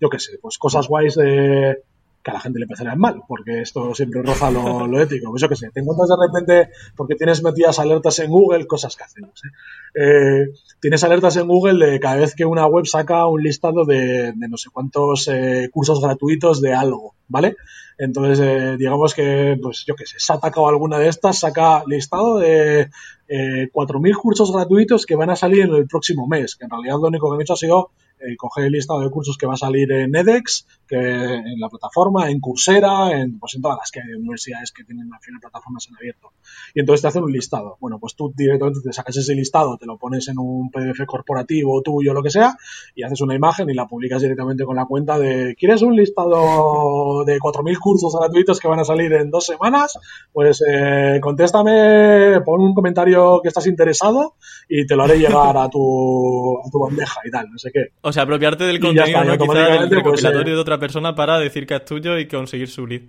[0.00, 1.82] yo qué sé, pues cosas guays de
[2.28, 5.30] que a la gente le parecerá mal, porque esto siempre roza lo, ético.
[5.30, 8.96] Pues yo qué sé, te encuentras de repente, porque tienes metidas alertas en Google, cosas
[8.96, 9.42] que hacemos.
[9.44, 9.48] ¿eh?
[9.94, 10.46] Eh,
[10.80, 14.58] tienes alertas en Google de cada vez que una web saca un listado de, no
[14.58, 17.56] sé cuántos eh, cursos gratuitos de algo, ¿vale?
[17.96, 22.38] Entonces, digamos que, pues yo qué sé, se ha atacado alguna de estas, saca listado
[22.38, 22.90] de
[23.28, 27.08] 4.000 cursos gratuitos que van a salir en el próximo mes, que en realidad lo
[27.08, 27.90] único que han hecho ha sido
[28.20, 31.68] eh, coger el listado de cursos que va a salir en edX, que en la
[31.68, 35.86] plataforma, en Coursera, en, pues en todas las que universidades que tienen al final plataformas
[35.88, 36.32] en abierto.
[36.74, 37.76] Y entonces te hacen un listado.
[37.80, 41.82] Bueno, pues tú directamente te sacas ese listado, te lo pones en un PDF corporativo
[41.82, 42.56] tuyo, lo que sea,
[42.94, 47.24] y haces una imagen y la publicas directamente con la cuenta de ¿quieres un listado
[47.24, 49.98] de 4.000 cursos gratuitos que van a salir en dos semanas?
[50.32, 54.34] Pues eh, contéstame, pon un comentario que estás interesado
[54.68, 57.92] y te lo haré llegar a tu, a tu bandeja y tal, no sé qué.
[58.08, 59.38] O sea, apropiarte del contenido, ¿no?
[59.38, 62.68] Quizá del pues, recopilatorio eh, de otra persona para decir que es tuyo y conseguir
[62.68, 63.02] su lead.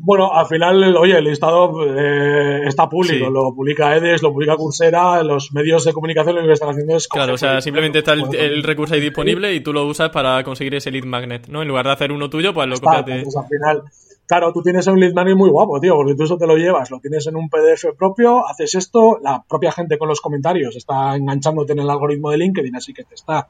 [0.00, 5.22] Bueno, al final, oye, el listado eh, está público, lo publica Edes, lo publica Coursera,
[5.22, 7.08] los medios de comunicación lo que están haciendo es...
[7.08, 10.74] Claro, o sea, simplemente está el, recurso ahí disponible y tú lo usas para conseguir
[10.76, 11.62] ese lead magnet, ¿no?
[11.62, 13.82] En lugar de hacer uno tuyo, pues lo copias Pues al final,
[14.26, 16.90] claro, tú tienes un lead magnet muy guapo, tío, porque tú eso te lo llevas,
[16.90, 21.16] lo tienes en un PDF propio, haces esto, la propia gente con los comentarios está
[21.16, 23.48] enganchándote en el algoritmo de LinkedIn, así que te está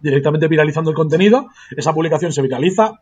[0.00, 3.00] directamente viralizando el contenido, esa publicación se viraliza,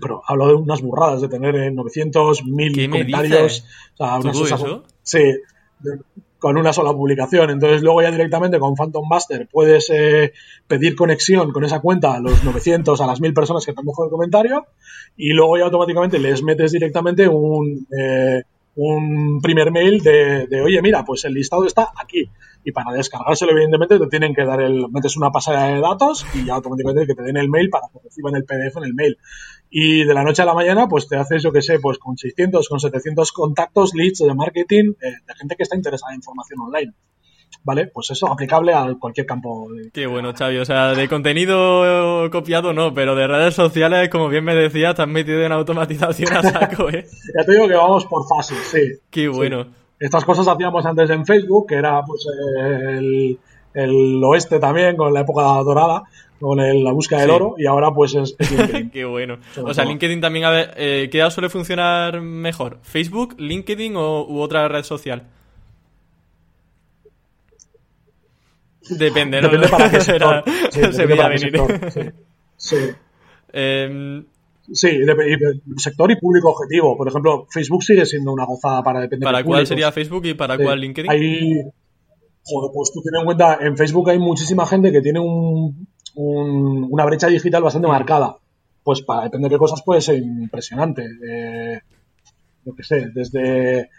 [0.00, 3.64] pero hablo de unas burradas, de tener 900, eh, 1000 comentarios.
[3.98, 4.04] O
[5.02, 5.22] Sí,
[6.38, 7.50] con una sola publicación.
[7.50, 10.32] Entonces, luego ya directamente con Phantom Buster puedes eh,
[10.66, 13.86] pedir conexión con esa cuenta a los 900, a las 1000 personas que te han
[13.86, 14.66] dejado el comentario,
[15.16, 18.42] y luego ya automáticamente les metes directamente un, eh,
[18.76, 22.30] un primer mail de, de, oye, mira, pues el listado está aquí
[22.62, 26.44] y para descargárselo evidentemente te tienen que dar el, metes una pasada de datos y
[26.44, 29.18] ya automáticamente que te den el mail para que reciban el PDF en el mail.
[29.70, 32.18] Y de la noche a la mañana pues te haces, yo que sé, pues con
[32.18, 36.60] 600, con 700 contactos, leads de marketing, eh, de gente que está interesada en información
[36.60, 36.92] online.
[37.66, 37.88] ¿Vale?
[37.88, 39.68] Pues eso aplicable a cualquier campo.
[39.92, 40.58] Qué bueno, Xavi.
[40.58, 45.02] O sea, de contenido copiado no, pero de redes sociales, como bien me decías, te
[45.02, 47.06] has metido en automatización a saco, ¿eh?
[47.36, 49.00] ya te digo que vamos por fases, sí.
[49.10, 49.66] Qué bueno.
[49.98, 52.26] Estas cosas hacíamos antes en Facebook, que era pues
[52.88, 53.38] el,
[53.74, 56.04] el oeste también, con la época dorada,
[56.38, 58.90] con la búsqueda del oro, y ahora pues es, LinkedIn.
[58.90, 59.38] Qué bueno.
[59.62, 62.78] o sea, LinkedIn también, a ver, eh, ¿qué suele funcionar mejor?
[62.82, 65.24] ¿Facebook, LinkedIn o, u otra red social?
[68.90, 69.48] Depende, ¿no?
[69.48, 70.44] Depende para qué sector.
[70.70, 71.52] se veía venir.
[71.88, 72.00] sí.
[72.56, 72.76] sí.
[73.52, 74.22] Eh,
[74.72, 74.90] Sí,
[75.76, 76.96] sector y público objetivo.
[76.96, 80.58] Por ejemplo, Facebook sigue siendo una gozada para depender ¿Para cuál sería Facebook y para
[80.58, 81.10] cuál LinkedIn?
[81.10, 81.62] Hay,
[82.42, 87.04] joder, pues tú ten en cuenta, en Facebook hay muchísima gente que tiene un, una
[87.04, 88.36] brecha digital bastante marcada.
[88.82, 91.04] Pues para depender de cosas puede ser impresionante.
[91.28, 91.80] Eh,
[92.64, 93.90] yo qué sé, desde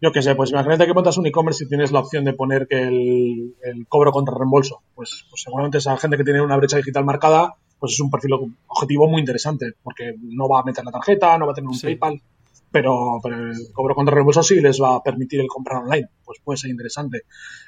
[0.00, 2.66] yo qué sé, pues imagínate que montas un e-commerce y tienes la opción de poner
[2.66, 4.80] que el, cobro contra reembolso.
[4.94, 8.32] Pues, pues, seguramente esa gente que tiene una brecha digital marcada, pues es un perfil
[8.66, 11.78] objetivo muy interesante, porque no va a meter la tarjeta, no va a tener un
[11.78, 12.20] PayPal,
[12.70, 16.08] pero, pero, el cobro contra reembolso sí les va a permitir el comprar online.
[16.24, 17.22] Pues puede ser interesante.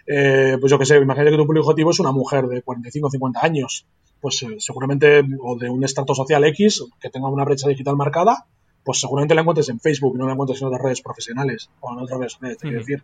[0.07, 3.09] Eh, pues yo qué sé, imagínate que tu público objetivo es una mujer de 45
[3.09, 3.87] o 50 años.
[4.21, 8.47] Pues eh, seguramente, o de un estrato social X, que tenga una brecha digital marcada,
[8.85, 11.99] pues seguramente la encuentres en Facebook, no la encuentres en otras redes profesionales o en
[12.01, 13.03] otras redes, te quiero decir.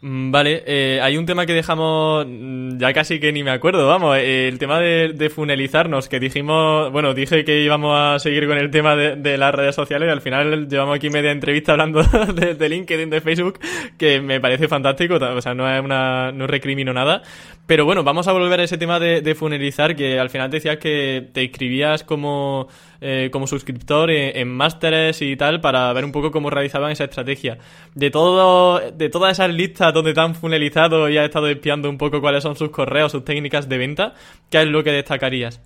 [0.00, 3.88] Mm, vale, eh, hay un tema que dejamos, mm, ya casi que ni me acuerdo,
[3.88, 8.46] vamos, eh, el tema de, de, funelizarnos, que dijimos, bueno, dije que íbamos a seguir
[8.46, 12.02] con el tema de, las redes sociales y al final llevamos aquí media entrevista hablando
[12.34, 13.58] de, LinkedIn, de Facebook,
[13.96, 17.22] que me parece fantástico, o sea, no es una, no recrimino nada,
[17.66, 21.28] pero bueno, vamos a volver a ese tema de, funelizar, que al final decías que
[21.32, 22.68] te inscribías como,
[23.00, 27.04] eh, como suscriptor en, en másteres y tal para ver un poco cómo realizaban esa
[27.04, 27.58] estrategia.
[27.94, 31.98] De todo, de todas esas listas donde te han funelizado y has estado espiando un
[31.98, 34.14] poco cuáles son sus correos, sus técnicas de venta,
[34.50, 35.60] ¿qué es lo que destacarías?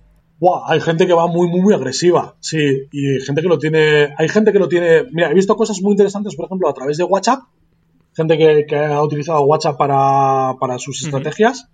[0.65, 4.27] hay gente que va muy, muy, muy agresiva, sí, y gente que lo tiene, hay
[4.27, 7.03] gente que lo tiene, mira, he visto cosas muy interesantes, por ejemplo, a través de
[7.03, 7.43] WhatsApp,
[8.15, 11.69] gente que, ha utilizado WhatsApp para, sus estrategias,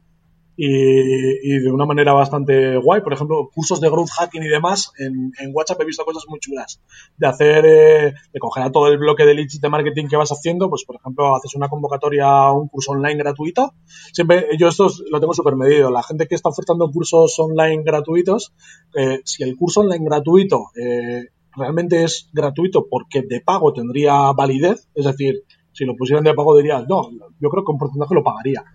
[0.62, 3.01] y, de una manera bastante guay.
[3.01, 6.82] Por ejemplo, cursos de growth hacking y demás, en, WhatsApp he visto cosas muy chulas.
[7.18, 10.32] De hacer, eh, de coger a todo el bloque de leads de marketing que vas
[10.32, 13.74] haciendo, pues por ejemplo, haces una convocatoria a un curso online gratuito.
[14.12, 15.91] Siempre, yo esto lo tengo súper medido.
[15.91, 18.53] La gente que está ofertando cursos online gratuitos,
[18.95, 24.89] eh, si el curso online gratuito eh, realmente es gratuito porque de pago tendría validez,
[24.93, 28.24] es decir, si lo pusieran de pago diría, no, yo creo que un porcentaje lo
[28.24, 28.66] pagaría.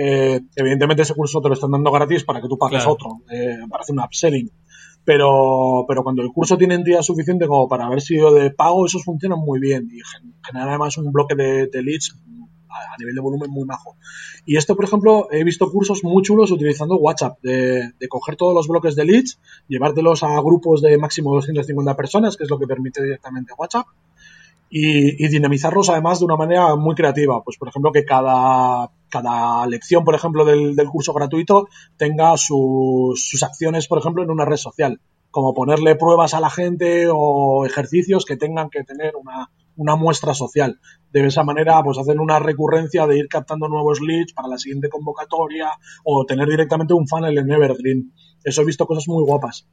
[0.00, 3.58] Eh, evidentemente ese curso te lo están dando gratis para que tú pagues otro, eh,
[3.68, 4.48] para hacer un upselling.
[5.04, 9.02] Pero, pero cuando el curso tiene entidad suficiente como para haber sido de pago, esos
[9.02, 9.98] funcionan muy bien y
[10.46, 12.14] generan además un bloque de, leads
[12.68, 13.96] a, nivel de volumen muy majo.
[14.46, 18.54] Y esto, por ejemplo, he visto cursos muy chulos utilizando WhatsApp, de, de, coger todos
[18.54, 22.68] los bloques de leads, llevártelos a grupos de máximo 250 personas, que es lo que
[22.68, 23.86] permite directamente WhatsApp,
[24.70, 27.42] y, dinamizarlos además de una manera muy creativa.
[27.42, 33.28] Pues, por ejemplo, que cada, cada lección, por ejemplo, del, del curso gratuito tenga sus,
[33.28, 35.00] sus acciones, por ejemplo, en una red social,
[35.30, 40.34] como ponerle pruebas a la gente o ejercicios que tengan que tener una, una muestra
[40.34, 40.80] social.
[41.12, 44.88] De esa manera, pues hacer una recurrencia de ir captando nuevos leads para la siguiente
[44.88, 45.70] convocatoria
[46.04, 48.12] o tener directamente un funnel en Evergreen.
[48.44, 49.66] Eso he visto cosas muy guapas.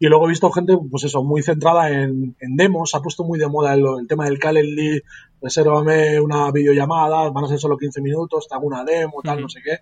[0.00, 2.94] Y luego he visto gente, pues eso, muy centrada en, demos.
[2.94, 5.02] Ha puesto muy de moda el, tema del Calendly.
[5.42, 9.48] Resérvame una videollamada, van a ser solo 15 minutos, te hago una demo, tal, no
[9.48, 9.78] sé qué.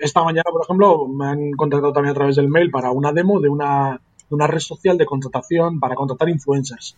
[0.00, 3.40] Esta mañana, por ejemplo, me han contratado también a través del mail para una demo
[3.40, 6.96] de una, una red social de contratación para contratar influencers.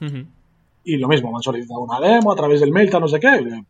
[0.85, 3.21] Y lo mismo, me han solicitado una demo a través del mail, tal, no sé
[3.21, 3.63] qué.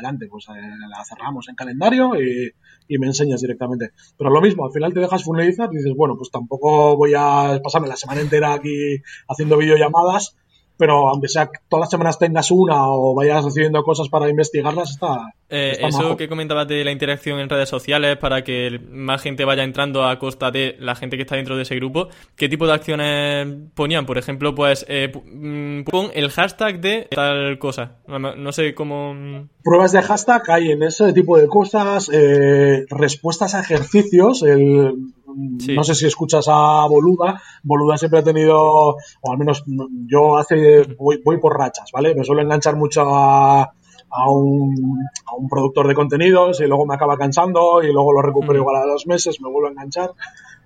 [0.00, 2.50] Adelante, pues eh, la cerramos en calendario y,
[2.88, 3.90] y me enseñas directamente.
[4.16, 7.60] Pero lo mismo, al final te dejas funelizar y dices, bueno, pues tampoco voy a
[7.62, 8.96] pasarme la semana entera aquí
[9.28, 10.36] haciendo videollamadas
[10.80, 15.34] pero aunque sea todas las semanas tengas una o vayas haciendo cosas para investigarlas, está.
[15.50, 19.62] Eh, eso que comentabas de la interacción en redes sociales para que más gente vaya
[19.62, 22.72] entrando a costa de la gente que está dentro de ese grupo, ¿qué tipo de
[22.72, 24.06] acciones ponían?
[24.06, 27.98] Por ejemplo, pues eh, mm, pon el hashtag de tal cosa.
[28.06, 29.12] No, sé cómo.
[29.12, 29.48] Mm.
[29.62, 34.94] Pruebas de hashtag hay en ese tipo de cosas, eh, respuestas a ejercicios, el
[35.36, 37.40] no sé si escuchas a Boluda.
[37.62, 39.64] Boluda siempre ha tenido, o al menos
[40.06, 42.14] yo hace, voy, por rachas, ¿vale?
[42.14, 46.94] Me suelo enganchar mucho a, a un, a un, productor de contenidos y luego me
[46.94, 50.12] acaba cansando y luego lo recupero igual a dos meses, me vuelvo a enganchar.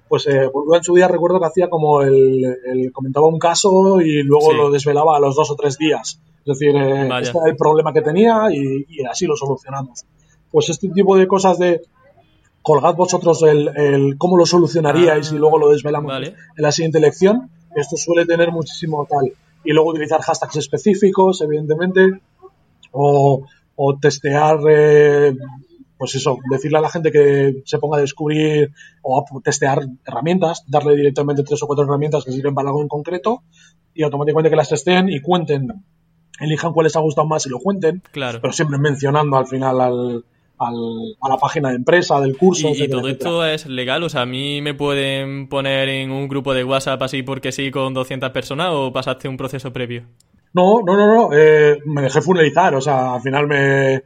[0.09, 4.23] Pues eh, Boluda en su día recuerdo que hacía como el, comentaba un caso y
[4.23, 6.21] luego lo desvelaba a los dos o tres días.
[6.45, 10.05] Es decir, eh, este era el problema que tenía y, y así lo solucionamos.
[10.51, 11.81] Pues este tipo de cosas de
[12.65, 17.51] colgad vosotros el, cómo lo solucionaríais y luego lo desvelamos en la siguiente lección.
[17.77, 19.35] Esto suele tener muchísimo tal.
[19.65, 22.23] Y luego utilizar hashtags específicos, evidentemente,
[22.91, 23.47] o,
[24.01, 25.37] testear, eh,
[25.99, 30.65] pues eso, decirle a la gente que se ponga a descubrir o a testear herramientas,
[30.67, 33.43] darle directamente tres o cuatro herramientas que sirven para algo en concreto
[33.93, 35.85] y automáticamente que las testeen y cuenten,
[36.41, 38.39] elijan cuáles les ha gustado más y lo cuenten, claro.
[38.41, 40.25] pero siempre mencionando al final al,
[40.67, 42.69] a la página de empresa, del curso.
[42.75, 44.03] ¿Y, todo esto es legal?
[44.03, 47.71] O sea, ¿a mí me pueden poner en un grupo de WhatsApp así porque sí
[47.71, 50.05] con 200 personas o pasaste un proceso previo?
[50.53, 51.31] No, no, no, no.
[51.33, 52.75] Eh, me dejé funelizar.
[52.75, 54.03] O sea, al final me,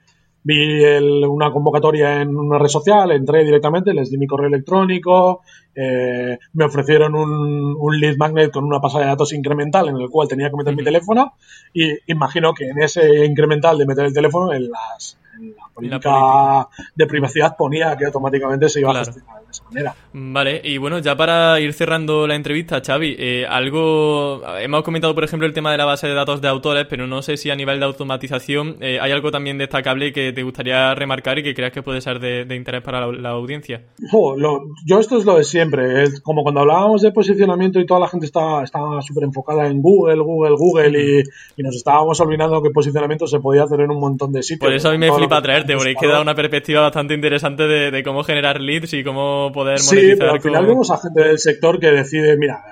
[0.49, 0.83] vi
[1.27, 5.43] una convocatoria en una red social, entré directamente, les di mi correo electrónico,
[5.75, 10.09] eh, me ofrecieron un, un, lead magnet con una pasada de datos incremental en el
[10.09, 11.35] cual tenía que meter mi teléfono
[11.75, 17.07] y imagino que en ese incremental de meter el teléfono en las la política, de
[17.07, 19.95] privacidad ponía que automáticamente se iba a gestionar de esa manera.
[20.13, 25.25] Vale, y bueno, ya para ir cerrando la entrevista, Xavi, eh, algo, hemos comentado por
[25.25, 27.57] ejemplo el tema de la base de datos de autores, pero no sé si a
[27.57, 31.73] nivel de automatización eh, hay algo también destacable que te gustaría remarcar y que creas
[31.73, 33.83] que puede ser de, interés para la, audiencia.
[34.87, 38.09] yo esto es lo de siempre, es como cuando hablábamos de posicionamiento y toda la
[38.09, 38.67] gente estaba,
[39.03, 41.23] súper enfocada en Google, Google, Google
[41.57, 44.61] y, nos estábamos olvidando que posicionamiento se podía hacer en un montón de sitios.
[44.61, 48.03] Por eso a mí me para traerte, porque que da una perspectiva bastante interesante de,
[48.03, 49.99] cómo generar leads y cómo poder monetizar.
[49.99, 52.63] Sí, pero al final vemos a gente del sector que decide, mira,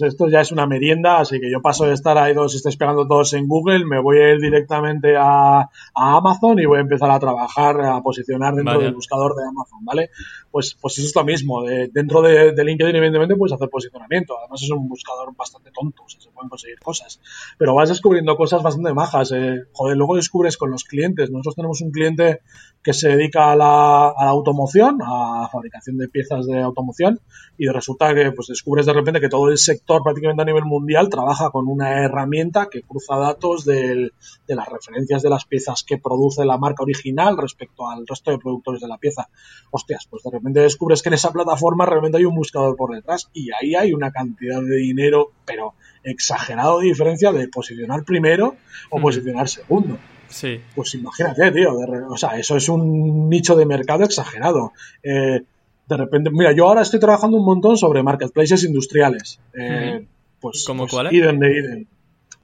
[0.00, 3.06] esto ya es una merienda, así que yo paso de estar ahí dos, estáis pegando
[3.06, 7.18] todos en Google, me voy a ir directamente a, Amazon y voy a empezar a
[7.18, 10.10] trabajar, a posicionar dentro del buscador de Amazon, ¿vale?
[10.56, 11.64] Pues, pues eso es lo mismo.
[11.64, 14.38] dentro de, LinkedIn, evidentemente, puedes hacer posicionamiento.
[14.38, 17.20] Además, es un buscador bastante tonto, o sea, se pueden conseguir cosas.
[17.58, 19.32] Pero vas descubriendo cosas bastante majas.
[19.32, 19.64] Eh.
[19.72, 21.30] Joder, luego descubres con los clientes.
[21.30, 22.40] Nosotros tenemos un cliente
[22.82, 27.20] que se dedica a la, a la automoción, a la fabricación de piezas de automoción,
[27.58, 31.08] y resulta que pues descubres de repente que todo el sector prácticamente a nivel mundial
[31.08, 34.12] trabaja con una herramienta que cruza datos de
[34.46, 38.80] las referencias de las piezas que produce la marca original respecto al resto de productores
[38.80, 39.28] de la pieza.
[39.70, 43.28] Hostias, pues de repente descubres que en esa plataforma realmente hay un buscador por detrás
[43.32, 48.56] y ahí hay una cantidad de dinero, pero exagerado de diferencia de posicionar primero
[48.90, 49.98] o posicionar segundo.
[50.28, 50.60] Sí.
[50.74, 51.74] Pues imagínate, tío.
[52.08, 54.72] o sea, eso es un nicho de mercado exagerado.
[55.02, 55.42] Eh,
[55.88, 59.40] de repente, mira, yo ahora estoy trabajando un montón sobre marketplaces industriales.
[59.54, 60.04] Eh,
[60.40, 61.86] pues, ¿Cómo pues, Idem de Idem.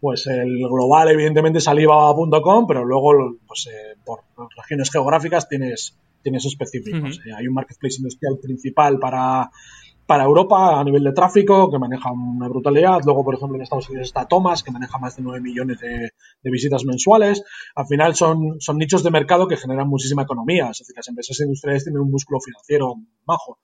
[0.00, 4.20] Pues el global, evidentemente, es Alibaba.com, pero luego, pues eh, por
[4.56, 7.20] regiones geográficas tienes, tienes específicos.
[7.26, 9.50] Eh, hay un marketplace industrial principal para
[10.06, 13.00] para Europa a nivel de tráfico, que maneja una brutalidad.
[13.04, 16.10] Luego, por ejemplo, en Estados Unidos está Thomas, que maneja más de 9 millones de,
[16.50, 17.42] visitas mensuales.
[17.74, 20.68] Al final son, son nichos de mercado que generan muchísima economía.
[20.70, 22.94] Es decir, las empresas industriales tienen un músculo financiero
[23.24, 23.58] bajo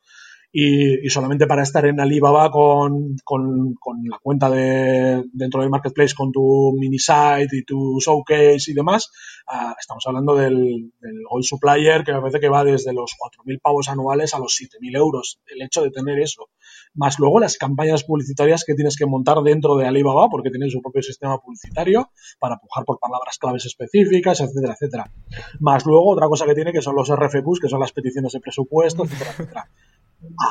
[0.51, 6.33] y, solamente para estar en Alibaba con, con, la cuenta de dentro del marketplace con
[6.33, 9.11] tu mini site y tu showcase y demás,
[9.47, 13.61] ah, estamos hablando del, del, Gold Supplier que me parece que va desde los 4.000
[13.61, 15.39] pavos anuales a los 7.000 euros.
[15.47, 16.49] El hecho de tener eso.
[16.95, 20.81] Más luego las campañas publicitarias que tienes que montar dentro de Alibaba porque tienen su
[20.81, 25.11] propio sistema publicitario para pujar por palabras claves específicas, etcétera, etcétera.
[25.61, 28.41] Más luego otra cosa que tiene que son los RFQs, que son las peticiones de
[28.41, 29.71] presupuesto, etcétera, etcétera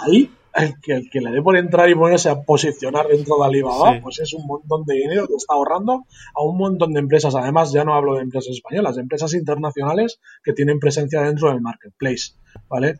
[0.04, 3.46] ahí el que, el que le dé por entrar y ponerse a posicionar dentro de
[3.46, 7.36] Alibaba, pues es un montón de dinero que está ahorrando a un montón de empresas.
[7.36, 11.62] Además, ya no hablo de empresas españolas, de empresas internacionales que tienen presencia dentro del
[11.62, 12.34] marketplace,
[12.68, 12.96] ¿vale?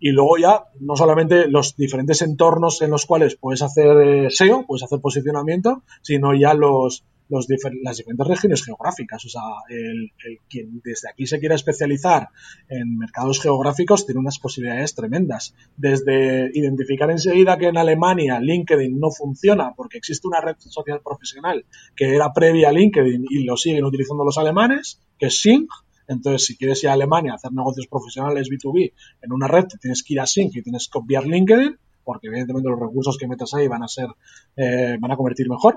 [0.00, 4.64] Y luego ya, no solamente los diferentes entornos en los cuales puedes hacer eh, SEO,
[4.66, 9.24] puedes hacer posicionamiento, sino ya los, las diferentes regiones geográficas.
[9.24, 10.12] O sea, el,
[10.48, 12.28] quien desde aquí se quiera especializar
[12.68, 15.54] en mercados geográficos tiene unas posibilidades tremendas.
[15.76, 21.64] Desde identificar enseguida que en Alemania LinkedIn no funciona porque existe una red social profesional
[21.94, 25.68] que era previa a LinkedIn y lo siguen utilizando los alemanes, que es Sync.
[26.08, 28.92] Entonces, si quieres ir a Alemania a hacer negocios profesionales B2B
[29.22, 32.70] en una red, tienes que ir a Sync y tienes que copiar LinkedIn, porque evidentemente
[32.70, 34.08] los recursos que metas ahí van a ser,
[34.56, 35.76] eh, van a convertir mejor.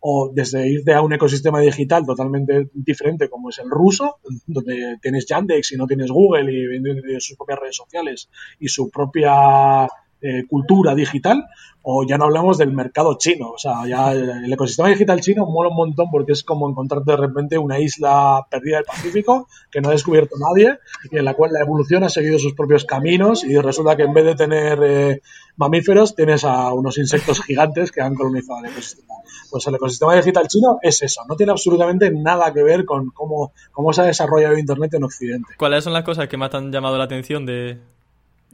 [0.00, 4.16] O desde irte a un ecosistema digital totalmente diferente como es el ruso,
[4.46, 8.28] donde tienes Yandex y no tienes Google y, sus propias redes sociales
[8.60, 9.88] y su propia
[10.20, 11.44] eh, cultura digital,
[11.88, 13.50] o ya no hablamos del mercado chino.
[13.50, 17.16] O sea, ya el, ecosistema digital chino mola un montón porque es como encontrar de
[17.16, 20.78] repente una isla perdida del Pacífico que no ha descubierto nadie
[21.12, 24.14] y en la cual la evolución ha seguido sus propios caminos y resulta que en
[24.14, 25.22] vez de tener eh,
[25.56, 29.14] mamíferos tienes a unos insectos gigantes que han colonizado el ecosistema.
[29.50, 33.52] Pues el ecosistema digital chino es eso, no tiene absolutamente nada que ver con cómo,
[33.70, 35.54] cómo se ha desarrollado Internet en Occidente.
[35.56, 37.78] ¿Cuáles son las cosas que más te han llamado la atención de,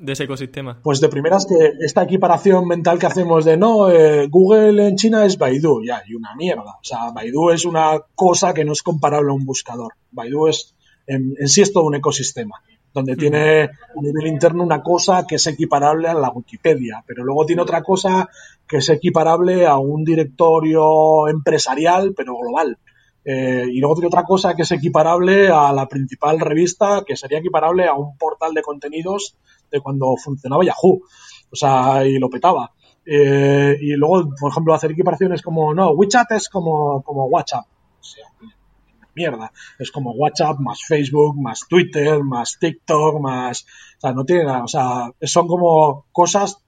[0.03, 0.81] de ese ecosistema?
[0.83, 5.25] Pues de primeras que esta equiparación mental que hacemos de no, eh, Google en China
[5.25, 6.79] es Baidu, ya, y una mierda.
[6.81, 9.95] O sea, Baidu es una cosa que no es comparable a un buscador.
[10.11, 10.75] Baidu es,
[11.07, 12.57] en, sí es todo un ecosistema,
[12.93, 17.47] donde tiene a nivel interno una cosa que es equiparable a la Wikipedia, pero luego
[17.47, 18.29] tiene otra cosa
[18.67, 22.77] que es equiparable a un directorio empresarial, pero global.
[23.25, 27.39] Eh, y luego tiene otra cosa que es equiparable a la principal revista, que sería
[27.39, 29.37] equiparable a un portal de contenidos
[29.71, 31.03] de cuando funcionaba Yahoo.
[31.51, 32.73] O sea, y lo petaba.
[33.05, 37.67] Eh, y luego, por ejemplo, hacer equiparaciones como, no, WeChat es como, como WhatsApp.
[38.01, 38.25] O sea,
[39.15, 39.53] mierda.
[39.79, 43.65] Es como WhatsApp más Facebook, más Twitter, más TikTok, más...
[43.99, 44.65] O sea, no tiene nada.
[44.65, 46.59] O sea, son como cosas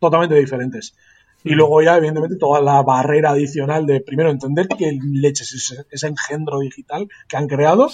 [0.00, 0.96] totalmente diferentes.
[1.44, 6.06] Y luego ya, evidentemente, toda la barrera adicional de, primero, entender que leches es ese
[6.06, 7.88] engendro digital que han creado,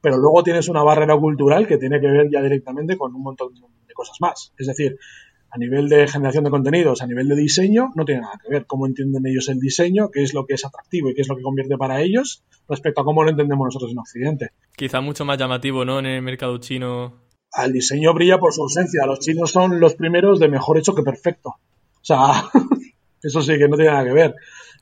[0.00, 3.54] pero luego tienes una barrera cultural que tiene que ver ya directamente con un montón
[3.54, 4.52] de cosas más.
[4.58, 4.98] Es decir,
[5.52, 8.64] a nivel de generación de contenidos, a nivel de diseño, no tiene nada que ver
[8.64, 11.36] cómo entienden ellos el diseño, qué es lo que es atractivo y qué es lo
[11.36, 14.50] que convierte para ellos respecto a cómo lo entendemos nosotros en Occidente.
[14.74, 15.98] Quizá mucho más llamativo, ¿no?
[15.98, 17.20] En el mercado chino.
[17.62, 19.04] El diseño brilla por su ausencia.
[19.04, 21.50] Los chinos son los primeros de mejor hecho que perfecto.
[21.50, 22.32] O sea,
[23.22, 24.34] eso sí que no tiene nada que ver.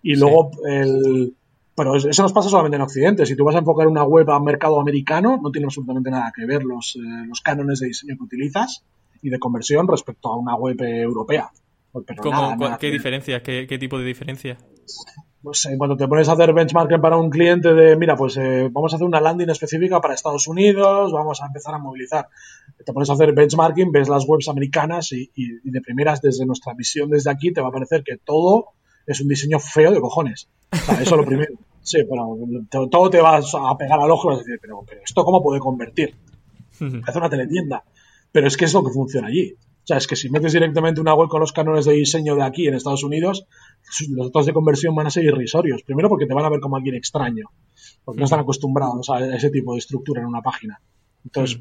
[0.03, 1.35] Y luego el,
[1.75, 3.27] pero eso nos pasa solamente en Occidente.
[3.27, 6.45] Si tú vas a enfocar una web a mercado americano, no tiene absolutamente nada que
[6.45, 8.85] ver los, eh, los cánones de diseño que utilizas
[9.23, 11.51] y de conversión respecto a una web europea.
[11.93, 12.05] Pues,
[12.79, 13.43] ¿Qué diferencia?
[13.43, 14.59] ¿Qué, tipo de diferencia?
[15.43, 18.93] Pues cuando te pones a hacer benchmarking para un cliente de, mira, pues eh, vamos
[18.93, 22.29] a hacer una landing específica para Estados Unidos, vamos a empezar a movilizar.
[22.85, 27.09] Te pones a hacer benchmarking, ves las webs americanas y, de primeras, desde nuestra visión
[27.09, 28.73] desde aquí, te va a parecer que todo
[29.07, 30.49] es un diseño feo de cojones.
[30.73, 31.55] eso es lo primero.
[31.83, 35.01] Sí, pero todo te vas a pegar al ojo y vas a decir, pero, pero
[35.03, 36.15] ¿esto cómo puede convertir?
[37.07, 37.83] Hace una teletienda.
[38.31, 39.57] Pero es que es lo que funciona allí.
[39.91, 42.45] O sea, es que si metes directamente una web con los cánones de diseño de
[42.45, 43.45] aquí en Estados Unidos,
[44.11, 45.83] los datos de conversión van a ser irrisorios.
[45.83, 47.51] Primero porque te van a ver como alguien extraño,
[48.05, 50.81] porque no están acostumbrados a ese tipo de estructura en una página.
[51.25, 51.61] Entonces,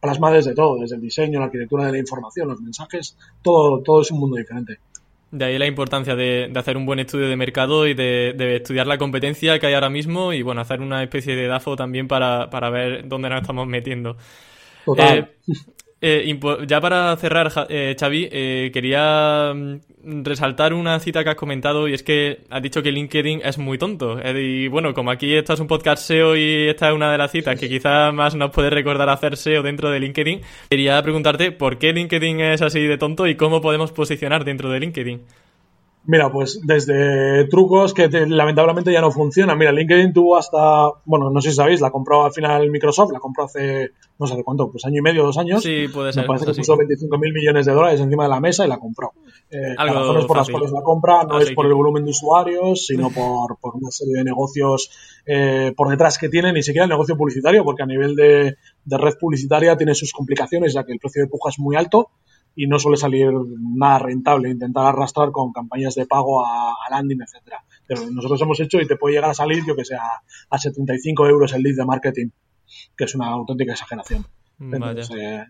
[0.00, 4.00] plasma desde todo, desde el diseño, la arquitectura de la información, los mensajes, todo, todo
[4.00, 4.78] es un mundo diferente.
[5.30, 8.98] De ahí la importancia de, hacer un buen estudio de mercado y de, estudiar la
[8.98, 12.68] competencia que hay ahora mismo y, bueno, hacer una especie de DAFO también para, para
[12.70, 14.16] ver dónde nos estamos metiendo.
[14.84, 15.18] Total.
[15.18, 15.54] Eh,
[16.06, 21.88] eh, ya para cerrar, eh, Xavi, eh, quería mm, resaltar una cita que has comentado
[21.88, 24.20] y es que has dicho que LinkedIn es muy tonto.
[24.22, 27.30] y bueno, como aquí esto es un podcast SEO y esta es una de las
[27.30, 31.78] citas que quizás más nos puede recordar hacer SEO dentro de LinkedIn, quería preguntarte por
[31.78, 35.22] qué LinkedIn es así de tonto y cómo podemos posicionar dentro de LinkedIn.
[36.06, 39.56] Mira, pues desde trucos que lamentablemente ya no funcionan.
[39.56, 43.20] Mira, LinkedIn tuvo hasta, bueno, no sé si sabéis, la compró al final Microsoft, la
[43.20, 45.62] compró hace, no sé de cuánto, pues año y medio, dos años.
[45.62, 46.22] Sí, puede ser.
[46.22, 48.78] Me parece que puso 25 mil millones de dólares encima de la mesa y la
[48.78, 49.12] compró.
[49.50, 52.86] Eh, las razones por las cuales la compra no es por el volumen de usuarios,
[52.86, 54.90] sino por, por una serie de negocios
[55.24, 58.98] eh, por detrás que tiene, ni siquiera el negocio publicitario, porque a nivel de, de
[58.98, 62.10] red publicitaria tiene sus complicaciones, ya que el precio de puja es muy alto
[62.56, 67.64] y no suele salir nada rentable intentar arrastrar con campañas de pago a, landing, etcétera.
[67.86, 71.26] Pero nosotros hemos hecho y te puede llegar a salir, yo que sé, a, 75
[71.26, 72.28] euros el lead de marketing,
[72.96, 74.26] que es una auténtica exageración.
[74.60, 75.44] Eh,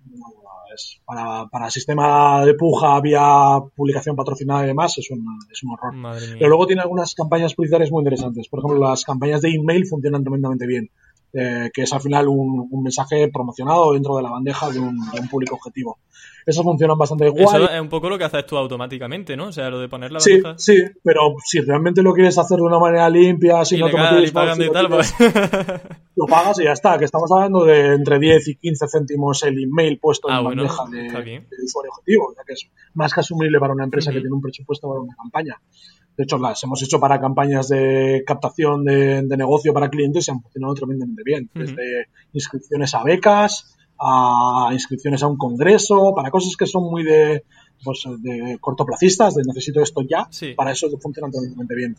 [1.05, 5.94] para, para sistema de puja vía publicación patrocinada y demás es un, es un horror.
[6.38, 8.48] Pero luego tiene algunas campañas publicitarias muy interesantes.
[8.48, 10.90] Por ejemplo, las campañas de email funcionan tremendamente bien.
[11.37, 14.97] Eh, que es al final un, mensaje promocionado dentro de la bandeja de un,
[15.28, 15.99] público objetivo.
[16.47, 17.45] Eso funciona bastante guay.
[17.45, 19.49] Eso es un poco lo que haces tú automáticamente, ¿no?
[19.49, 22.62] O sea, lo de poner la sí, Sí, pero si realmente lo quieres hacer de
[22.62, 25.12] una manera limpia, sin Ilegal, y tal, pues...
[26.14, 26.99] lo pagas y ya está.
[26.99, 30.49] Que estamos hablando de entre 10 y 15 céntimos el email puesto en ah, la
[30.51, 34.35] bandeja de, usuario objetivo, ya que es más que asumible para una empresa que tiene
[34.35, 35.61] un presupuesto para una campaña.
[36.16, 40.40] De hecho, las hemos hecho para campañas de captación de, negocio para clientes y han
[40.40, 41.50] funcionado tremendamente bien.
[41.54, 47.44] Desde inscripciones a becas, a inscripciones a un congreso, para cosas que son muy de,
[47.82, 51.96] pues, de cortoplacistas, de necesito esto ya, para eso funcionan tremendamente bien.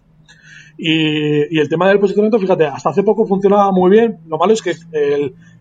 [0.78, 4.20] Y, el tema del posicionamiento, fíjate, hasta hace poco funcionaba muy bien.
[4.28, 4.74] Lo malo es que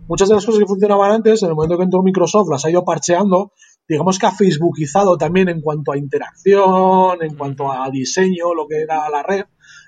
[0.08, 2.70] muchas de las cosas que funcionaban antes, en el momento que entró Microsoft, las ha
[2.70, 3.52] ido parcheando
[3.88, 8.82] digamos que ha facebookizado también en cuanto a interacción, en cuanto a diseño, lo que
[8.82, 9.44] era la red,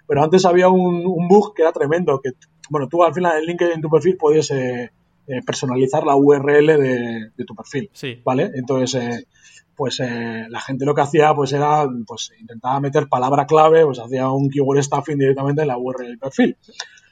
[0.07, 2.31] pero antes había un, bug que era tremendo, que,
[2.71, 4.91] bueno, tú al final en LinkedIn en tu perfil podías eh,
[5.27, 8.21] eh, personalizar la URL de, tu perfil, sí.
[8.25, 8.51] ¿vale?
[8.55, 9.27] Entonces, eh,
[9.75, 14.31] pues la gente lo que hacía pues era, pues intentaba meter palabra clave, pues hacía
[14.31, 16.57] un keyword stuffing directamente en la URL del perfil.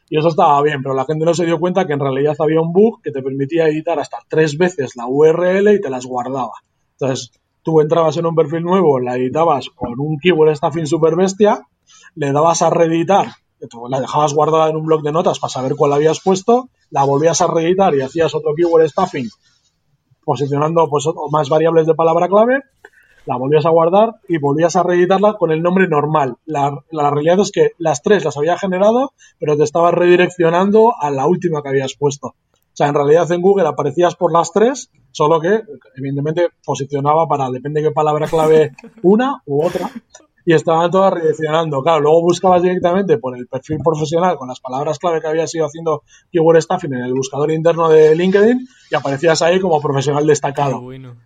[0.09, 2.63] Y eso estaba bien, pero la gente no se dio cuenta que en realidad había
[2.63, 6.53] un bug que te permitía editar hasta tres veces la URL y te las guardaba.
[7.05, 7.33] Entonces,
[7.63, 11.67] tú entrabas en un perfil nuevo, la editabas con un keyword stuffing super bestia,
[12.15, 13.29] le dabas a reeditar,
[13.91, 17.43] la dejabas guardada en un blog de notas para saber cuál habías puesto, la volvías
[17.43, 19.29] a reeditar y hacías otro keyword stuffing
[20.25, 22.63] posicionando pues más variables de palabra clave,
[23.27, 26.37] la volvías a guardar y volvías a reeditarla con el nombre normal.
[26.47, 31.11] La, la, realidad es que las tres las había generado, pero te estaba redireccionando a
[31.11, 32.35] la última que habías puesto.
[32.75, 35.63] O sea, en realidad en Google aparecías por las tres, solo que
[35.97, 38.73] evidentemente posicionaba para, depende de qué palabra clave,
[39.03, 39.89] una u otra.
[40.45, 41.81] y estaban todas redireccionando.
[41.83, 45.67] Claro, luego buscabas directamente por el perfil profesional con las palabras clave que habías ido
[45.67, 46.03] haciendo
[46.33, 50.83] keyword staffing en el buscador interno de LinkedIn y aparecías ahí como profesional destacado.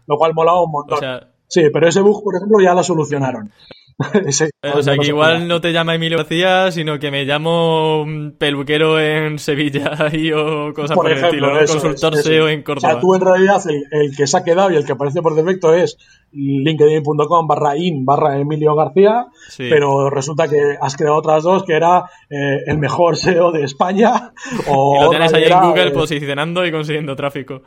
[0.07, 0.99] Lo cual molaba un montón.
[1.47, 3.51] sí, pero ese bug, por ejemplo, ya lo solucionaron.
[4.63, 8.05] Eh, o sea, que igual no te llama Emilio García, sino que me llamo
[8.39, 12.89] peluquero en Sevilla y, o cosas por, el estilo, consultor SEO en Córdoba.
[12.89, 15.35] O sea, tú en realidad el, que se ha quedado y el que aparece por
[15.35, 15.97] defecto es
[16.33, 19.27] linkedin.com barra in barra Emilio García,
[19.57, 24.33] pero resulta que has creado otras dos que era eh, el mejor SEO de España.
[24.69, 27.63] O y lo tienes ahí en Google posicionando y consiguiendo tráfico.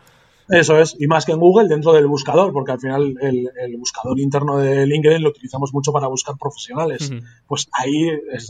[0.51, 4.19] Eso es, y más que en Google, dentro del buscador, porque al final el, buscador
[4.19, 7.11] interno de LinkedIn lo utilizamos mucho para buscar profesionales.
[7.47, 8.09] Pues ahí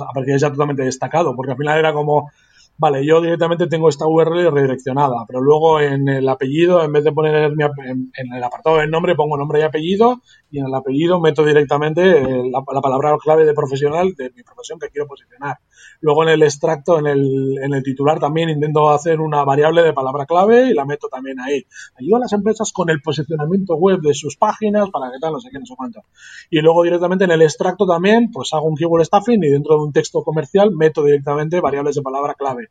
[0.10, 2.32] aparecía ya totalmente destacado, porque al final era como,
[2.78, 7.11] vale, yo directamente tengo esta URL redireccionada, pero luego en el apellido, en vez de
[7.11, 11.19] poner en, en el apartado del nombre, pongo nombre y apellido, y en el apellido
[11.19, 15.57] meto directamente eh, la, la palabra clave de profesional de mi profesión que quiero posicionar.
[16.01, 19.93] Luego en el extracto, en el, en el titular también intento hacer una variable de
[19.93, 21.63] palabra clave y la meto también ahí.
[21.99, 25.39] Ayudo a las empresas con el posicionamiento web de sus páginas para que tal, no
[25.39, 26.01] sé qué, no sé cuánto.
[26.49, 29.84] Y luego directamente en el extracto también, pues hago un keyword stuffing y dentro de
[29.84, 32.70] un texto comercial meto directamente variables de palabra clave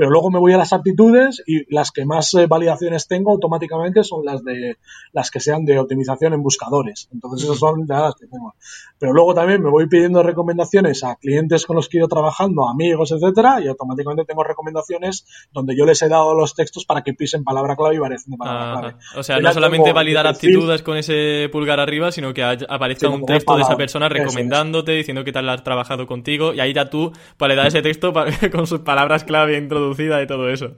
[0.00, 4.02] pero luego me voy a las aptitudes y las que más eh, validaciones tengo automáticamente
[4.02, 4.78] son las de
[5.12, 7.10] las que sean de optimización en buscadores.
[7.12, 8.54] Entonces esas son las que tengo.
[8.98, 12.66] Pero luego también me voy pidiendo recomendaciones a clientes con los que he ido trabajando,
[12.66, 17.12] amigos, etcétera, y automáticamente tengo recomendaciones donde yo les he dado los textos para que
[17.12, 18.96] pisen palabra clave y variación de palabra clave.
[19.16, 23.54] O sea, no solamente validar aptitudes con ese pulgar arriba, sino que aparezca un texto
[23.54, 27.50] de esa persona recomendándote, diciendo que tal has trabajado contigo, y ahí ya tú pues,
[27.50, 28.14] le das ese texto
[28.50, 30.76] con sus palabras clave introducidas y todo eso.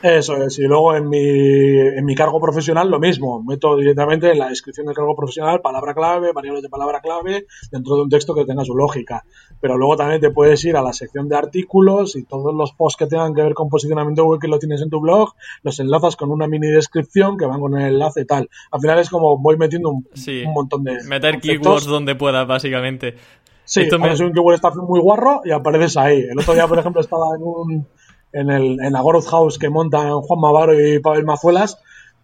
[0.00, 4.38] Eso es, y luego en mi, en mi cargo profesional lo mismo, meto directamente en
[4.38, 8.32] la descripción del cargo profesional palabra clave, variables de palabra clave, dentro de un texto
[8.32, 9.24] que tenga su lógica.
[9.60, 12.96] Pero luego también te puedes ir a la sección de artículos y todos los posts
[12.96, 15.34] que tengan que ver con posicionamiento web que lo tienes en tu blog,
[15.64, 18.48] los enlazas con una mini descripción que van con el enlace y tal.
[18.70, 20.06] Al final es como voy metiendo un,
[20.54, 21.02] montón de...
[21.08, 23.16] Meter keywords donde puedas, básicamente.
[23.64, 24.10] Sí, Esto me...
[24.12, 26.20] un keyword está muy guarro y apareces ahí.
[26.20, 27.86] El otro día, por ejemplo, estaba en un
[28.32, 31.78] en, el, en la Growth House que montan Juan Mavaro y Pavel Mazuelas.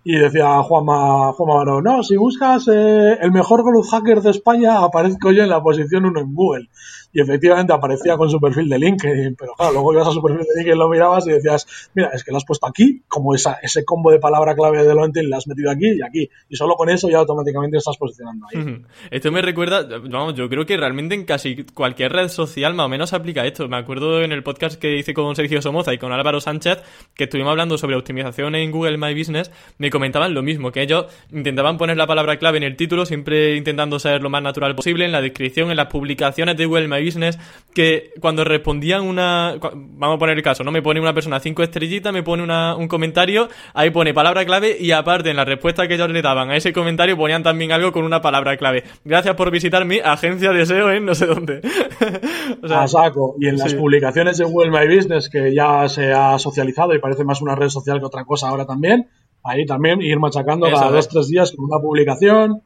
[0.07, 4.85] Y decía Juan, Juan Mavaro, no, si buscas eh, el mejor growth hacker de España,
[4.85, 6.69] aparezco yo en la posición 1 en Google
[7.15, 10.41] y efectivamente aparecía con su perfil de LinkedIn, pero claro, luego ibas a su perfil
[10.41, 13.55] de LinkedIn, lo mirabas y decías, mira, es que lo has puesto aquí, como esa,
[13.63, 16.75] ese combo de palabra clave de LinkedIn lo has metido aquí y aquí, y solo
[16.75, 18.83] con eso ya automáticamente estás posicionando ahí.
[19.13, 22.89] Esto me recuerda, vamos, yo creo que realmente en casi cualquier red social más o
[22.89, 23.69] menos aplica esto.
[23.69, 26.83] Me acuerdo en el podcast que hice con Sergio Somoza y con Álvaro Sánchez,
[27.15, 31.07] que estuvimos hablando sobre optimización en Google My Business, me comentaban lo mismo, que ellos
[31.33, 35.05] intentaban poner la palabra clave en el título, siempre intentando ser lo más natural posible,
[35.05, 37.39] en la descripción, en las publicaciones de Google My Business
[37.75, 39.57] que cuando respondían una...
[39.61, 40.71] Vamos a poner el caso, ¿no?
[40.71, 44.93] Me pone una persona cinco estrellitas, me pone un comentario, ahí pone palabra clave y
[44.93, 48.05] aparte en la respuesta que ellos le daban a ese comentario ponían también algo con
[48.05, 48.85] una palabra clave.
[49.05, 51.61] Gracias por visitar mi agencia de SEO en no sé dónde.
[52.71, 53.35] a saco.
[53.41, 57.25] Y en las publicaciones de Google My Business, que ya se ha socializado y parece
[57.25, 59.09] más una red social que otra cosa ahora también,
[59.43, 62.63] ahí también ir machacando cada dos, tres días con una publicación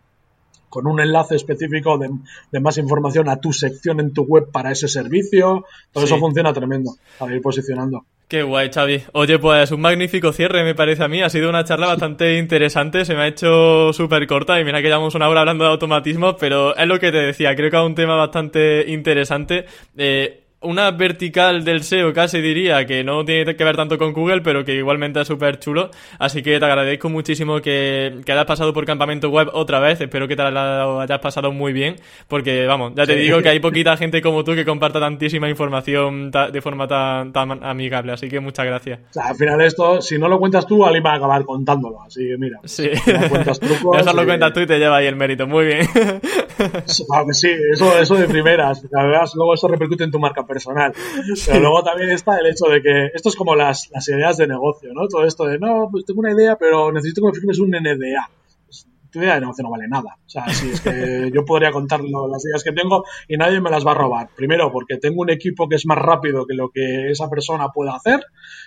[0.68, 4.88] con un enlace específico de, más información a tu sección en tu web para ese
[4.88, 5.64] servicio.
[5.92, 8.04] Todo eso funciona tremendo para ir posicionando.
[8.28, 9.04] Qué guay, Xavi.
[9.12, 11.22] Oye, pues un magnífico cierre, me parece a mí.
[11.22, 14.88] Ha sido una charla bastante interesante, se me ha hecho súper corta y mira que
[14.88, 17.82] llevamos una hora hablando de automatismo, pero es lo que te decía, creo que es
[17.82, 19.64] un tema bastante interesante.
[19.96, 24.40] Eh, una vertical del SEO casi diría que no tiene que ver tanto con Google,
[24.40, 25.90] pero que igualmente es súper chulo.
[26.18, 30.00] Así que te agradezco muchísimo que, que, hayas pasado por campamento web otra vez.
[30.00, 31.96] Espero que te hayas pasado muy bien,
[32.26, 36.30] porque vamos, ya te digo que hay poquita gente como tú que comparta tantísima información
[36.30, 38.12] de forma tan, tan, amigable.
[38.12, 38.98] Así que muchas gracias.
[39.11, 42.02] O sea, al final esto, si no lo cuentas tú, alguien va a acabar contándolo.
[42.02, 42.90] Así que mira, sí.
[43.30, 44.00] cuentas trucos.
[44.00, 45.46] eso lo cuentas tú y te lleva ahí el mérito.
[45.46, 45.86] Muy bien.
[46.86, 48.84] sí, eso, eso de primeras.
[48.90, 50.92] La verdad, luego eso repercute en tu marca personal.
[51.46, 54.49] Pero luego también está el hecho de que esto es como las, las ideas de
[54.49, 55.07] negocio, ¿no?
[55.07, 58.28] Todo esto de, no, pues tengo una idea, pero necesito que me firmes un NDA.
[58.64, 60.16] Pues, tu idea de negocio no vale nada.
[60.26, 63.70] O sea, si es que yo podría contar las ideas que tengo y nadie me
[63.70, 64.30] las va a robar.
[64.34, 67.94] Primero, porque tengo un equipo que es más rápido que lo que esa persona pueda
[67.94, 68.20] hacer.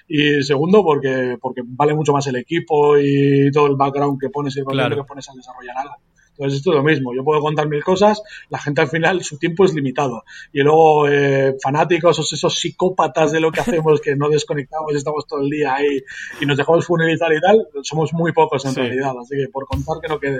[0.07, 4.55] Y segundo, porque, porque vale mucho más el equipo y todo el background que pones
[4.55, 5.95] y el que pones al desarrollar algo.
[6.41, 7.13] Pues esto es lo mismo.
[7.13, 8.19] Yo puedo contar mil cosas,
[8.49, 10.23] la gente al final su tiempo es limitado.
[10.51, 15.41] Y luego eh, fanáticos, esos psicópatas de lo que hacemos, que no desconectamos, estamos todo
[15.41, 16.01] el día ahí
[16.39, 19.13] y nos dejamos funelizar y tal, somos muy pocos en realidad.
[19.21, 20.39] Así que por contar que no quede.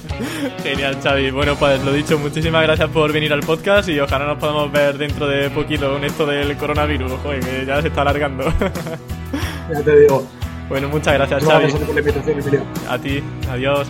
[0.62, 1.30] Genial, Xavi.
[1.30, 4.96] Bueno, pues lo dicho, muchísimas gracias por venir al podcast y ojalá nos podamos ver
[4.96, 7.12] dentro de poquito con esto del coronavirus.
[7.22, 8.44] Joder, que ya se está alargando.
[9.70, 10.26] ya te digo.
[10.66, 11.74] Bueno, muchas gracias, Xavi.
[12.88, 13.86] A ti, adiós.